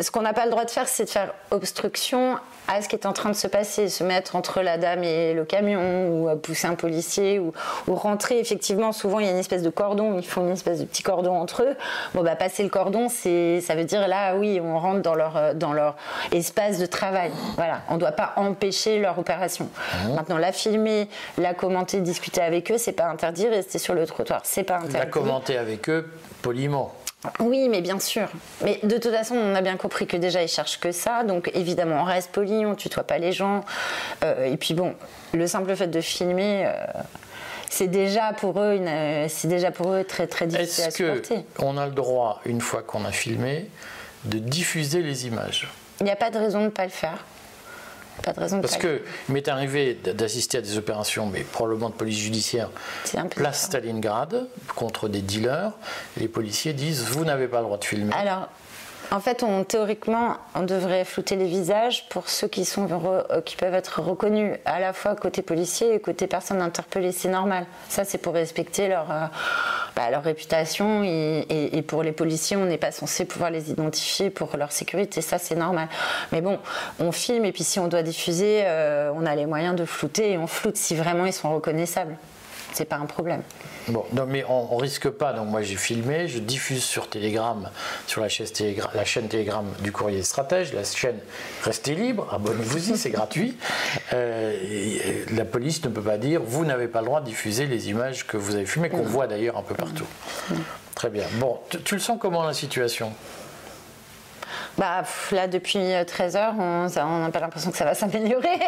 Ce 0.00 0.10
qu'on 0.10 0.22
n'a 0.22 0.32
pas 0.32 0.44
le 0.44 0.50
droit 0.50 0.64
de 0.64 0.70
faire, 0.70 0.88
c'est 0.88 1.04
de 1.04 1.10
faire 1.10 1.32
obstruction 1.50 2.38
à 2.68 2.82
ce 2.82 2.88
qui 2.88 2.96
est 2.96 3.06
en 3.06 3.12
train 3.12 3.30
de 3.30 3.34
se 3.34 3.46
passer, 3.46 3.88
se 3.88 4.04
mettre 4.04 4.36
entre 4.36 4.60
la 4.60 4.78
dame 4.78 5.02
et 5.02 5.32
le 5.32 5.44
camion, 5.44 6.08
ou 6.10 6.36
pousser 6.36 6.66
un 6.66 6.74
policier, 6.74 7.38
ou, 7.38 7.52
rentrer. 7.88 8.38
Effectivement, 8.38 8.92
souvent 8.92 9.18
il 9.18 9.26
y 9.26 9.28
a 9.28 9.32
une 9.32 9.38
espèce 9.38 9.62
de 9.62 9.70
cordon, 9.70 10.18
ils 10.18 10.26
font 10.26 10.42
une 10.42 10.52
espèce 10.52 10.80
de 10.80 10.84
petit 10.84 11.02
cordon 11.02 11.34
entre 11.34 11.62
eux. 11.62 11.76
Bon, 12.14 12.22
bah 12.22 12.36
passer 12.36 12.62
le 12.62 12.68
cordon, 12.68 13.08
c'est, 13.08 13.60
ça 13.60 13.74
veut 13.74 13.84
dire 13.84 14.06
là, 14.06 14.36
oui, 14.36 14.60
on 14.62 14.78
rentre 14.78 15.02
dans 15.02 15.14
leur, 15.14 15.54
dans 15.54 15.72
leur 15.72 15.96
espace 16.30 16.78
de 16.78 16.86
travail. 16.86 17.32
Voilà, 17.56 17.82
on 17.88 17.94
ne 17.94 17.98
doit 17.98 18.12
pas 18.12 18.34
empêcher 18.36 18.98
leur 18.98 19.18
opération. 19.18 19.68
Mmh. 20.04 20.14
Maintenant, 20.14 20.38
la 20.38 20.52
filmer, 20.52 21.08
la 21.38 21.54
commenter, 21.54 22.00
discuter 22.00 22.42
avec 22.42 22.70
eux, 22.70 22.78
c'est 22.78 22.92
pas 22.92 23.06
interdit. 23.06 23.48
Rester 23.48 23.78
sur 23.78 23.94
le 23.94 24.06
trottoir, 24.06 24.40
c'est 24.44 24.62
pas 24.62 24.76
interdit. 24.76 24.98
La 24.98 25.06
commenter 25.06 25.56
avec 25.56 25.88
eux 25.88 26.10
poliment. 26.42 26.92
Oui, 27.40 27.68
mais 27.68 27.80
bien 27.80 27.98
sûr. 27.98 28.28
Mais 28.62 28.78
de 28.82 28.96
toute 28.96 29.12
façon, 29.12 29.34
on 29.34 29.54
a 29.54 29.60
bien 29.60 29.76
compris 29.76 30.06
que 30.06 30.16
déjà, 30.16 30.42
ils 30.42 30.48
cherchent 30.48 30.78
que 30.78 30.92
ça. 30.92 31.24
Donc, 31.24 31.50
évidemment, 31.54 32.02
on 32.02 32.04
reste 32.04 32.30
poli, 32.30 32.64
on 32.64 32.74
tutoie 32.74 33.02
pas 33.02 33.18
les 33.18 33.32
gens. 33.32 33.64
Euh, 34.24 34.44
et 34.44 34.56
puis, 34.56 34.74
bon, 34.74 34.94
le 35.34 35.46
simple 35.46 35.74
fait 35.74 35.88
de 35.88 36.00
filmer. 36.00 36.66
Euh, 36.66 36.72
c'est 37.70 37.88
déjà 37.88 38.32
pour 38.32 38.58
eux 38.60 38.80
c'est 39.28 39.48
déjà 39.48 39.70
pour 39.70 39.92
eux 39.92 40.02
très 40.02 40.26
très 40.26 40.46
difficile 40.46 40.84
à 40.84 40.90
supporter. 40.90 41.34
Est-ce 41.34 41.60
qu'on 41.60 41.76
a 41.76 41.84
le 41.84 41.92
droit 41.92 42.40
une 42.46 42.62
fois 42.62 42.82
qu'on 42.82 43.04
a 43.04 43.12
filmé 43.12 43.68
de 44.24 44.38
diffuser 44.38 45.02
les 45.02 45.26
images? 45.26 45.68
Il 46.00 46.04
n'y 46.04 46.10
a 46.10 46.16
pas 46.16 46.30
de 46.30 46.38
raison 46.38 46.60
de 46.60 46.64
ne 46.64 46.70
pas 46.70 46.84
le 46.84 46.90
faire. 46.90 47.24
Pas 48.22 48.32
de 48.32 48.40
raison 48.40 48.60
Parce 48.60 48.76
que 48.76 49.02
il 49.28 49.34
m'est 49.34 49.48
arrivé 49.48 49.94
d'assister 49.94 50.58
à 50.58 50.60
des 50.60 50.76
opérations, 50.76 51.26
mais 51.26 51.40
probablement 51.40 51.90
de 51.90 51.94
police 51.94 52.18
judiciaire, 52.18 52.70
place 53.30 53.64
Stalingrad, 53.64 54.46
contre 54.74 55.08
des 55.08 55.22
dealers. 55.22 55.72
Et 56.16 56.20
les 56.20 56.28
policiers 56.28 56.72
disent 56.72 57.02
Vous 57.02 57.24
n'avez 57.24 57.48
pas 57.48 57.58
le 57.58 57.64
droit 57.64 57.78
de 57.78 57.84
filmer. 57.84 58.12
Alors, 58.14 58.48
en 59.10 59.20
fait, 59.20 59.42
on, 59.42 59.64
théoriquement, 59.64 60.36
on 60.54 60.62
devrait 60.62 61.04
flouter 61.04 61.36
les 61.36 61.46
visages 61.46 62.08
pour 62.10 62.28
ceux 62.28 62.48
euh, 62.48 63.40
qui 63.42 63.56
peuvent 63.56 63.74
être 63.74 64.02
reconnus 64.02 64.58
à 64.66 64.80
la 64.80 64.92
fois 64.92 65.14
côté 65.16 65.40
policier 65.40 65.94
et 65.94 66.00
côté 66.00 66.26
personne 66.26 66.60
interpellée. 66.60 67.12
C'est 67.12 67.30
normal. 67.30 67.64
Ça, 67.88 68.04
c'est 68.04 68.18
pour 68.18 68.34
respecter 68.34 68.88
leur, 68.88 69.10
euh, 69.10 69.26
bah, 69.96 70.18
réputation. 70.18 71.02
Et, 71.04 71.82
pour 71.86 72.02
les 72.02 72.12
policiers, 72.12 72.56
on 72.56 72.66
n'est 72.66 72.78
pas 72.78 72.92
censé 72.92 73.24
pouvoir 73.24 73.50
les 73.50 73.70
identifier 73.70 74.30
pour 74.30 74.56
leur 74.56 74.72
sécurité. 74.72 75.22
Ça, 75.22 75.38
c'est 75.38 75.54
normal. 75.54 75.88
Mais 76.32 76.42
bon, 76.42 76.58
on 77.00 77.12
filme 77.12 77.44
et 77.44 77.52
puis 77.52 77.64
si 77.64 77.80
on 77.80 77.88
doit 77.88 78.02
diffuser, 78.02 78.62
euh, 78.64 79.10
on 79.14 79.24
a 79.24 79.34
les 79.34 79.46
moyens 79.46 79.74
de 79.74 79.84
flouter 79.84 80.32
et 80.32 80.38
on 80.38 80.46
floute 80.46 80.76
si 80.76 80.94
vraiment 80.94 81.24
ils 81.24 81.32
sont 81.32 81.54
reconnaissables. 81.54 82.16
C'est 82.72 82.84
pas 82.84 82.96
un 82.96 83.06
problème. 83.06 83.42
Bon, 83.88 84.04
non, 84.12 84.26
mais 84.26 84.44
on, 84.48 84.76
ne 84.76 84.80
risque 84.80 85.08
pas. 85.08 85.32
Donc 85.32 85.48
moi 85.48 85.62
j'ai 85.62 85.76
filmé, 85.76 86.28
je 86.28 86.38
diffuse 86.38 86.82
sur 86.84 87.08
Telegram, 87.08 87.70
sur 88.06 88.20
la 88.20 88.28
chaîne, 88.28 88.46
Telegram, 88.46 88.90
la 88.94 89.04
chaîne 89.04 89.28
Telegram 89.28 89.64
du 89.82 89.92
Courrier 89.92 90.22
Stratège, 90.22 90.72
la 90.74 90.84
chaîne 90.84 91.18
Restez 91.62 91.94
libre, 91.94 92.28
abonnez-vous-y, 92.32 92.96
c'est 92.96 93.10
gratuit. 93.10 93.56
Euh, 94.12 95.24
la 95.32 95.44
police 95.44 95.82
ne 95.84 95.88
peut 95.88 96.02
pas 96.02 96.18
dire 96.18 96.40
vous 96.44 96.64
n'avez 96.64 96.88
pas 96.88 97.00
le 97.00 97.06
droit 97.06 97.20
de 97.20 97.26
diffuser 97.26 97.66
les 97.66 97.88
images 97.90 98.26
que 98.26 98.36
vous 98.36 98.54
avez 98.54 98.66
filmées, 98.66 98.90
qu'on 98.90 99.02
voit 99.02 99.26
d'ailleurs 99.26 99.56
un 99.56 99.62
peu 99.62 99.74
partout. 99.74 100.06
Très 100.94 101.10
bien. 101.10 101.24
Bon, 101.38 101.58
tu 101.84 101.94
le 101.94 102.00
sens 102.00 102.18
comment 102.20 102.44
la 102.44 102.52
situation? 102.52 103.12
Bah, 104.78 105.02
là, 105.32 105.48
depuis 105.48 105.80
13 106.06 106.36
euh, 106.36 106.38
heures, 106.38 106.54
on 106.56 107.18
n'a 107.18 107.30
pas 107.32 107.40
l'impression 107.40 107.72
que 107.72 107.76
ça 107.76 107.84
va 107.84 107.94
s'améliorer. 107.94 108.60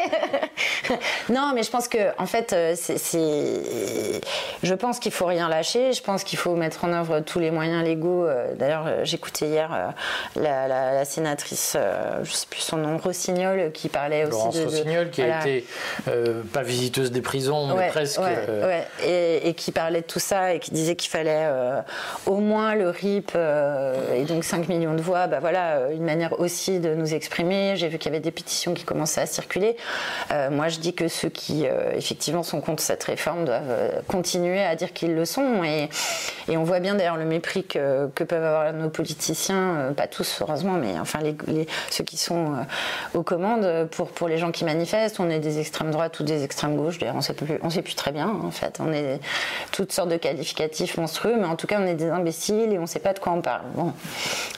non, 1.28 1.52
mais 1.54 1.62
je 1.62 1.70
pense 1.70 1.86
que, 1.86 1.98
en 2.18 2.26
fait, 2.26 2.52
euh, 2.52 2.74
c'est, 2.76 4.20
je 4.62 4.74
pense 4.74 4.98
qu'il 4.98 5.12
faut 5.12 5.26
rien 5.26 5.48
lâcher. 5.48 5.92
Je 5.92 6.02
pense 6.02 6.24
qu'il 6.24 6.38
faut 6.38 6.56
mettre 6.56 6.84
en 6.84 6.92
œuvre 6.92 7.20
tous 7.20 7.38
les 7.38 7.52
moyens 7.52 7.84
légaux. 7.84 8.26
Euh, 8.26 8.54
d'ailleurs, 8.56 9.04
j'écoutais 9.04 9.46
hier 9.46 9.94
la, 10.34 11.04
sénatrice, 11.04 11.76
je 11.76 12.20
ne 12.20 12.34
sais 12.34 12.46
plus 12.50 12.60
son 12.60 12.78
nom, 12.78 12.98
Rossignol, 12.98 13.70
qui 13.72 13.88
parlait 13.88 14.24
aussi 14.24 14.58
de. 14.58 14.64
Rossignol, 14.64 15.10
qui 15.10 15.22
a 15.22 15.40
été 15.40 15.66
pas 16.52 16.62
visiteuse 16.62 17.12
des 17.12 17.22
prisons, 17.22 17.74
mais 17.76 17.88
presque. 17.88 18.20
Ouais, 18.20 18.86
et, 19.04 19.48
et, 19.48 19.54
qui 19.54 19.70
parlait 19.70 20.00
de 20.00 20.06
tout 20.06 20.18
ça 20.18 20.54
et 20.54 20.58
qui 20.58 20.72
disait 20.72 20.96
qu'il 20.96 21.10
fallait 21.10 21.48
au 22.26 22.38
moins 22.38 22.74
le 22.74 22.90
RIP 22.90 23.32
et 24.14 24.24
donc 24.24 24.42
5 24.42 24.68
millions 24.68 24.94
de 24.94 25.02
voix. 25.02 25.28
Bah 25.28 25.38
voilà 25.40 25.78
une 26.00 26.06
manière 26.06 26.40
aussi 26.40 26.80
de 26.80 26.94
nous 26.94 27.14
exprimer. 27.14 27.76
J'ai 27.76 27.88
vu 27.88 27.98
qu'il 27.98 28.10
y 28.10 28.14
avait 28.14 28.22
des 28.22 28.30
pétitions 28.30 28.74
qui 28.74 28.84
commençaient 28.84 29.20
à 29.20 29.26
circuler. 29.26 29.76
Euh, 30.30 30.50
moi, 30.50 30.68
je 30.68 30.78
dis 30.78 30.94
que 30.94 31.08
ceux 31.08 31.28
qui, 31.28 31.66
euh, 31.66 31.92
effectivement, 31.94 32.42
sont 32.42 32.60
contre 32.60 32.82
cette 32.82 33.04
réforme 33.04 33.44
doivent 33.44 33.62
euh, 33.68 34.00
continuer 34.08 34.62
à 34.62 34.74
dire 34.76 34.92
qu'ils 34.92 35.14
le 35.14 35.24
sont. 35.24 35.62
Et, 35.62 35.88
et, 36.48 36.56
on 36.56 36.64
voit 36.64 36.80
bien 36.80 36.94
d'ailleurs 36.94 37.18
le 37.18 37.26
mépris 37.26 37.64
que, 37.64 38.08
que, 38.14 38.24
peuvent 38.24 38.42
avoir 38.42 38.72
nos 38.72 38.88
politiciens, 38.88 39.92
pas 39.96 40.06
tous 40.06 40.40
heureusement, 40.40 40.74
mais 40.74 40.98
enfin 40.98 41.20
les, 41.20 41.66
ceux 41.90 42.04
qui 42.04 42.16
sont 42.16 42.54
aux 43.14 43.22
commandes 43.22 43.88
pour, 43.90 44.08
pour 44.08 44.28
les 44.28 44.38
gens 44.38 44.50
qui 44.50 44.64
manifestent. 44.64 45.20
On 45.20 45.28
est 45.28 45.38
des 45.38 45.58
extrêmes 45.58 45.90
droites 45.90 46.18
ou 46.20 46.22
des 46.22 46.44
extrêmes 46.44 46.76
gauches. 46.76 46.98
D'ailleurs, 46.98 47.14
on 47.14 47.18
ne 47.18 47.22
sait 47.22 47.34
plus, 47.34 47.58
on 47.62 47.70
sait 47.70 47.82
plus 47.82 47.94
très 47.94 48.12
bien 48.12 48.28
en 48.28 48.50
fait. 48.50 48.78
On 48.80 48.92
est 48.92 49.20
toutes 49.72 49.92
sortes 49.92 50.08
de 50.08 50.16
qualificatifs 50.16 50.96
monstrueux, 50.96 51.36
mais 51.38 51.46
en 51.46 51.56
tout 51.56 51.66
cas, 51.66 51.78
on 51.80 51.86
est 51.86 51.94
des 51.94 52.08
imbéciles 52.08 52.72
et 52.72 52.78
on 52.78 52.82
ne 52.82 52.86
sait 52.86 53.00
pas 53.00 53.12
de 53.12 53.18
quoi 53.18 53.32
on 53.32 53.42
parle. 53.42 53.62
Bon, 53.74 53.92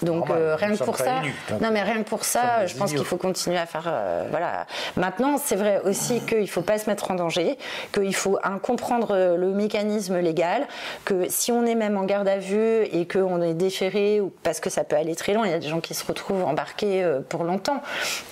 Donc 0.03 0.31
euh, 0.31 0.57
rien 0.57 0.73
que 0.77 0.85
pour 0.85 0.97
ça, 0.97 1.23
non 1.61 1.71
mais 1.73 1.83
rien 1.83 2.03
que 2.03 2.09
pour 2.09 2.25
ça, 2.25 2.67
je 2.67 2.75
pense 2.77 2.93
qu'il 2.93 3.05
faut 3.05 3.17
continuer 3.17 3.59
à 3.59 3.67
faire. 3.67 3.85
euh, 3.87 4.27
voilà. 4.31 4.67
Maintenant, 4.97 5.37
c'est 5.39 5.57
vrai 5.57 5.81
aussi 5.85 6.21
qu'il 6.21 6.49
faut 6.49 6.63
pas 6.63 6.79
se 6.79 6.89
mettre 6.89 7.11
en 7.11 7.15
danger, 7.15 7.57
qu'il 7.93 8.15
faut 8.15 8.39
un, 8.43 8.59
comprendre 8.59 9.09
euh, 9.13 9.37
le 9.37 9.49
mécanisme 9.53 10.19
légal, 10.19 10.67
que 11.05 11.29
si 11.29 11.53
on 11.53 11.65
est 11.67 11.75
même 11.75 11.97
en 11.97 12.05
garde 12.05 12.29
à 12.29 12.39
vue 12.39 12.83
et 12.93 13.07
qu'on 13.07 13.41
est 13.43 13.55
déféré 13.55 14.21
ou 14.21 14.33
parce 14.43 14.61
que 14.61 14.71
ça 14.71 14.85
peut 14.85 14.97
aller 14.97 15.15
très 15.17 15.35
loin, 15.35 15.47
il 15.47 15.51
y 15.51 15.55
a 15.55 15.59
des 15.59 15.69
gens 15.69 15.81
qui 15.81 15.95
se 15.95 16.07
retrouvent 16.07 16.45
embarqués 16.45 17.03
euh, 17.03 17.21
pour 17.21 17.45
longtemps, 17.45 17.83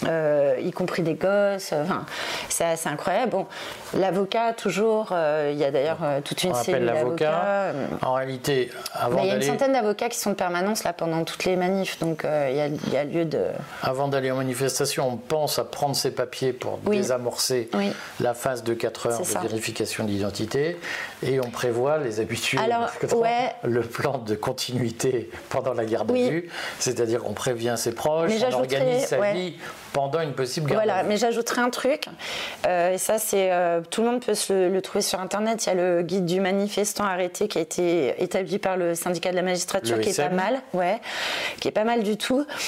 euh, 0.06 0.56
y 0.60 0.70
compris 0.72 1.02
des 1.02 1.14
gosses. 1.14 1.72
Enfin, 1.72 2.04
c'est 2.48 2.64
assez 2.64 2.88
incroyable. 2.88 3.30
Bon, 3.30 3.46
l'avocat 3.94 4.52
toujours. 4.52 5.10
euh, 5.12 5.50
il 5.52 5.58
y 5.58 5.64
a 5.64 5.70
d'ailleurs 5.70 5.98
toute 6.24 6.42
une 6.44 6.52
On 6.52 6.54
cellule 6.54 6.84
l'avocat. 6.84 7.30
d'avocats. 7.30 8.06
En 8.06 8.12
réalité, 8.14 8.70
avant 8.94 9.22
il 9.22 9.28
y 9.28 9.30
a 9.30 9.36
une 9.36 9.42
centaine 9.42 9.72
d'avocats 9.72 10.08
qui 10.08 10.18
sont 10.18 10.30
de 10.30 10.34
permanence 10.36 10.84
là 10.84 10.92
pendant 10.92 11.24
toutes 11.24 11.44
les 11.44 11.56
manifs, 11.56 11.98
donc 11.98 12.24
il 12.24 12.56
y 12.56 12.60
a- 12.60 12.68
il 12.86 12.92
y, 12.92 12.96
a 12.96 13.04
lieu 13.04 13.24
de. 13.24 13.46
avant 13.82 14.08
d'aller 14.08 14.30
en 14.30 14.36
manifestation, 14.36 15.08
on 15.08 15.16
pense 15.16 15.58
à 15.58 15.64
prendre 15.64 15.94
ses 15.94 16.10
papiers 16.10 16.52
pour 16.52 16.78
Oui. 16.86 16.96
désamorcer 16.98 17.68
Oui. 17.74 17.92
la 18.20 18.34
phase 18.34 18.62
de 18.64 18.74
4 18.74 19.06
heures 19.08 19.18
de 19.20 19.24
ça. 19.24 19.40
vérification 19.40 20.04
d'identité 20.04 20.78
et 21.22 21.40
on 21.40 21.50
prévoit 21.50 21.98
les 21.98 22.20
habitudes, 22.20 22.58
Alors, 22.60 22.90
ouais. 23.14 23.52
le 23.64 23.82
plan 23.82 24.18
de 24.18 24.34
continuité 24.34 25.30
pendant 25.50 25.74
la 25.74 25.84
garde 25.84 26.10
Oui. 26.10 26.26
à 26.26 26.30
vue, 26.30 26.48
c'est-à-dire 26.78 27.22
qu'on 27.22 27.34
prévient 27.34 27.74
ses 27.76 27.92
proches, 27.92 28.30
Mais 28.30 28.44
on 28.54 28.58
organise 28.58 29.04
sa 29.06 29.18
ouais. 29.18 29.32
vie 29.34 29.54
pendant 29.92 30.20
une 30.20 30.32
possible 30.32 30.70
garde 30.70 30.80
à 30.82 30.84
Voilà, 30.84 31.02
vue. 31.02 31.08
mais 31.10 31.16
j'ajouterai 31.16 31.60
un 31.60 31.70
truc, 31.70 32.06
euh, 32.66 32.92
et 32.94 32.98
ça 32.98 33.18
c'est 33.18 33.52
euh, 33.52 33.80
tout 33.90 34.02
le 34.02 34.08
monde 34.10 34.24
peut 34.24 34.34
se 34.34 34.52
le, 34.52 34.68
le 34.70 34.82
trouver 34.82 35.02
sur 35.02 35.20
internet. 35.20 35.64
Il 35.66 35.68
y 35.68 35.72
a 35.72 35.74
le 35.74 36.02
guide 36.02 36.24
du 36.24 36.40
manifestant 36.40 37.04
arrêté 37.04 37.48
qui 37.48 37.58
a 37.58 37.60
été 37.60 38.14
établi 38.22 38.58
par 38.58 38.76
le 38.76 38.94
syndicat 38.94 39.30
de 39.30 39.36
la 39.36 39.42
magistrature, 39.42 39.96
Le 39.96 40.02
qui 40.02 40.10
est 40.10 40.16
pas 40.16 40.28
mal, 40.30 40.60
ouais, 40.72 40.98
qui 41.60 41.68
est 41.68 41.72
pas 41.72 41.84
mal 41.84 42.02
du 42.02 42.16
tout. 42.16 42.46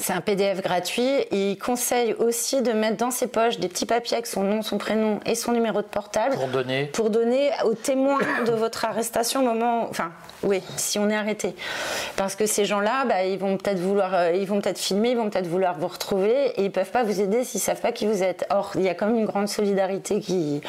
C'est 0.00 0.12
un 0.12 0.20
PDF 0.20 0.62
gratuit 0.62 1.02
et 1.02 1.52
il 1.52 1.58
conseille 1.58 2.14
aussi 2.14 2.62
de 2.62 2.72
mettre 2.72 2.96
dans 2.96 3.10
ses 3.10 3.26
poches 3.26 3.58
des 3.58 3.68
petits 3.68 3.86
papiers 3.86 4.14
avec 4.14 4.26
son 4.26 4.42
nom, 4.42 4.62
son 4.62 4.78
prénom 4.78 5.20
et 5.26 5.34
son 5.34 5.52
numéro 5.52 5.82
de 5.82 5.86
portable 5.86 6.34
Pour 6.34 6.48
donner 6.48 6.86
pour 6.86 7.10
donner 7.10 7.50
aux 7.64 7.74
témoins 7.74 8.18
de 8.46 8.52
votre 8.52 8.84
arrestation 8.84 9.40
au 9.40 9.44
moment, 9.44 9.86
enfin, 9.90 10.10
oui, 10.42 10.62
si 10.76 10.98
on 10.98 11.10
est 11.10 11.16
arrêté, 11.16 11.54
parce 12.16 12.34
que 12.36 12.46
ces 12.46 12.64
gens-là, 12.64 13.04
bah, 13.06 13.24
ils 13.24 13.38
vont 13.38 13.56
peut-être 13.56 13.78
vouloir, 13.78 14.14
euh, 14.14 14.32
ils 14.32 14.46
vont 14.46 14.60
peut-être 14.60 14.78
filmer, 14.78 15.10
ils 15.10 15.16
vont 15.16 15.30
peut-être 15.30 15.46
vouloir 15.46 15.78
vous 15.78 15.88
retrouver 15.88 16.52
et 16.56 16.64
ils 16.64 16.72
peuvent 16.72 16.90
pas 16.90 17.02
vous 17.02 17.20
aider 17.20 17.44
s'ils 17.44 17.60
savent 17.60 17.80
pas 17.80 17.92
qui 17.92 18.06
vous 18.06 18.22
êtes. 18.22 18.46
Or, 18.50 18.72
il 18.76 18.82
y 18.82 18.88
a 18.88 18.94
quand 18.94 19.06
même 19.06 19.18
une 19.18 19.26
grande 19.26 19.48
solidarité 19.48 20.20
qui, 20.20 20.60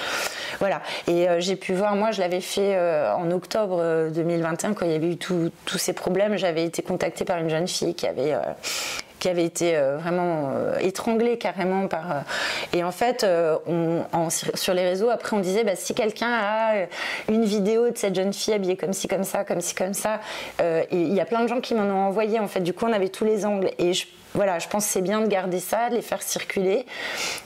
voilà. 0.60 0.82
Et 1.08 1.30
euh, 1.30 1.40
j'ai 1.40 1.56
pu 1.56 1.74
voir, 1.74 1.96
moi, 1.96 2.12
je 2.12 2.20
l'avais 2.20 2.42
fait 2.42 2.76
euh, 2.76 3.14
en 3.14 3.32
octobre 3.32 3.78
euh, 3.80 4.10
2021 4.10 4.74
quand 4.74 4.86
il 4.86 4.92
y 4.92 4.96
avait 4.96 5.12
eu 5.12 5.18
tous 5.18 5.52
ces 5.78 5.94
problèmes. 5.94 6.38
J'avais 6.38 6.66
été 6.66 6.82
contactée 6.82 7.26
par 7.26 7.38
une 7.38 7.50
jeune 7.50 7.68
fille 7.68 7.96
qui 7.96 8.08
avait 8.08 8.34
euh, 8.34 8.40
qui 9.20 9.28
avait 9.28 9.46
été 9.46 9.76
euh, 9.76 9.98
vraiment 9.98 10.52
euh, 10.56 10.78
étranglée 10.80 11.38
carrément 11.38 11.88
par. 11.88 12.12
euh, 12.12 12.20
et 12.74 12.84
en 12.84 12.92
fait, 12.92 13.26
sur 14.56 14.74
les 14.74 14.84
réseaux, 14.84 15.10
après, 15.10 15.36
on 15.36 15.40
disait 15.40 15.64
bah, 15.64 15.76
si 15.76 15.94
quelqu'un 15.94 16.32
a 16.32 16.74
une 17.28 17.44
vidéo 17.44 17.90
de 17.90 17.98
cette 17.98 18.16
jeune 18.16 18.34
fille 18.34 18.54
habillée 18.54 18.78
comme 18.78 18.94
ci, 18.94 19.08
comme 19.08 19.24
ça, 19.24 19.44
comme 19.44 19.62
ci, 19.62 19.76
comme 19.76 19.94
ça, 19.94 20.20
et 20.62 20.86
il 20.92 21.14
y 21.14 21.20
a 21.20 21.26
plein 21.26 21.44
de 21.44 21.48
gens 21.48 21.62
qui 21.62 21.74
m'en 21.74 21.84
ont 21.84 22.08
envoyé. 22.08 22.40
En 22.40 22.48
fait, 22.48 22.62
du 22.62 22.74
coup, 22.74 22.86
on 22.86 22.94
avait 22.94 23.10
tous 23.10 23.26
les 23.26 23.46
angles. 23.46 23.72
Et 23.80 23.94
je, 23.94 24.06
voilà, 24.34 24.60
je 24.60 24.68
pense 24.68 24.86
que 24.86 24.92
c'est 24.92 25.02
bien 25.02 25.22
de 25.22 25.28
garder 25.28 25.60
ça, 25.60 25.90
de 25.90 25.96
les 25.96 26.02
faire 26.02 26.22
circuler, 26.22 26.86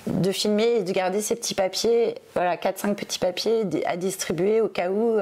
de 0.07 0.31
filmer 0.31 0.77
et 0.77 0.83
de 0.83 0.91
garder 0.91 1.21
ces 1.21 1.35
petits 1.35 1.55
papiers, 1.55 2.15
voilà, 2.35 2.55
4-5 2.55 2.95
petits 2.95 3.19
papiers 3.19 3.63
à 3.85 3.97
distribuer 3.97 4.61
au 4.61 4.67
cas 4.67 4.89
où. 4.89 5.19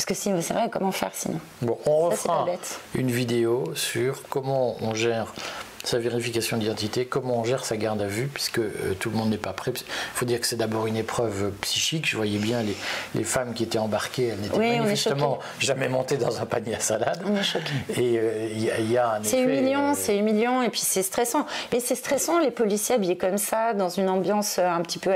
Parce 0.00 0.06
que 0.06 0.14
sinon, 0.14 0.40
c'est 0.40 0.54
vrai, 0.54 0.70
comment 0.70 0.92
faire 0.92 1.10
sinon 1.12 1.38
Bon, 1.60 1.76
on 1.84 2.08
refera 2.08 2.46
une 2.94 3.10
vidéo 3.10 3.64
sur 3.74 4.22
comment 4.30 4.76
on 4.80 4.94
gère 4.94 5.34
sa 5.82 5.98
vérification 5.98 6.56
d'identité, 6.58 7.06
comment 7.06 7.38
on 7.40 7.44
gère 7.44 7.64
sa 7.64 7.76
garde 7.76 8.02
à 8.02 8.06
vue, 8.06 8.26
puisque 8.26 8.58
euh, 8.58 8.94
tout 8.98 9.08
le 9.10 9.16
monde 9.16 9.30
n'est 9.30 9.38
pas 9.38 9.52
prêt. 9.54 9.72
Il 9.76 9.82
faut 10.14 10.26
dire 10.26 10.38
que 10.40 10.46
c'est 10.46 10.56
d'abord 10.56 10.86
une 10.86 10.96
épreuve 10.96 11.52
psychique. 11.62 12.06
Je 12.08 12.16
voyais 12.16 12.38
bien 12.38 12.62
les, 12.62 12.76
les 13.14 13.24
femmes 13.24 13.54
qui 13.54 13.62
étaient 13.62 13.78
embarquées, 13.78 14.28
elles 14.28 14.40
n'étaient 14.40 14.58
Oui, 14.58 14.78
manifestement 14.78 15.38
jamais 15.58 15.88
montées 15.88 16.18
dans 16.18 16.40
un 16.40 16.44
panier 16.46 16.74
à 16.74 16.80
salade. 16.80 17.22
On 17.24 17.34
est 17.34 17.42
choqués. 17.42 17.72
Et 17.96 18.18
euh, 18.18 18.48
il 18.52 18.62
y, 18.64 18.70
a- 18.70 18.78
il 18.78 18.92
y 18.92 18.98
a 18.98 19.14
un 19.14 19.22
C'est 19.22 19.40
humiliant, 19.40 19.90
euh, 19.92 19.94
c'est 19.96 20.18
humiliant 20.18 20.60
et 20.62 20.68
puis 20.68 20.80
c'est 20.84 21.02
stressant. 21.02 21.46
Mais 21.72 21.80
c'est 21.80 21.94
stressant 21.94 22.38
les 22.40 22.50
policiers 22.50 22.96
habillés 22.96 23.16
comme 23.16 23.38
ça 23.38 23.72
dans 23.72 23.88
une 23.88 24.08
ambiance 24.10 24.58
un 24.58 24.82
petit 24.82 24.98
peu, 24.98 25.10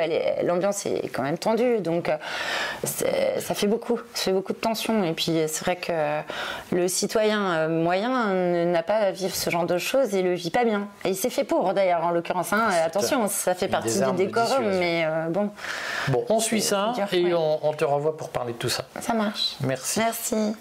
l'ambiance 0.45 0.87
est 0.87 1.09
quand 1.13 1.23
même 1.23 1.37
tendue, 1.39 1.81
donc 1.81 2.11
ça 2.85 3.55
fait 3.55 3.67
beaucoup, 3.67 3.99
ça 4.15 4.25
fait 4.25 4.33
beaucoup 4.33 4.53
de 4.53 4.59
tension. 4.59 5.05
Et 5.05 5.13
puis 5.13 5.37
c'est 5.47 5.61
vrai 5.65 5.77
que 5.77 5.93
le 6.75 6.89
citoyen 6.89 7.69
moyen 7.69 8.33
n'a 8.65 8.83
pas 8.83 8.95
à 8.97 9.11
vivre 9.11 9.35
ce 9.35 9.51
genre 9.51 9.67
de 9.67 9.79
choses 9.79 10.15
et 10.15 10.23
le 10.23 10.35
vit 10.35 10.51
pas 10.55 10.65
bien. 10.65 10.89
Et 11.05 11.11
il 11.11 11.17
s'est 11.17 11.29
fait 11.31 11.45
pour 11.45 11.75
d'ailleurs 11.75 12.05
en 12.05 12.11
l'occurrence. 12.11 12.53
hein. 12.53 12.69
Attention, 12.87 13.27
ça 13.29 13.55
fait 13.55 13.69
partie 13.69 14.01
du 14.01 14.13
décorum, 14.13 14.65
mais 14.65 15.05
euh, 15.07 15.29
bon, 15.29 15.51
Bon, 16.09 16.25
on 16.31 16.41
suit 16.41 16.63
ça 16.63 16.93
dur, 16.95 17.07
et 17.13 17.25
ouais. 17.25 17.35
on, 17.35 17.59
on 17.69 17.73
te 17.75 17.85
renvoie 17.85 18.17
pour 18.17 18.31
parler 18.31 18.53
de 18.55 18.59
tout 18.59 18.69
ça. 18.69 18.85
ça 19.01 19.13
marche. 19.13 19.57
Merci. 19.61 19.99
Merci. 19.99 20.57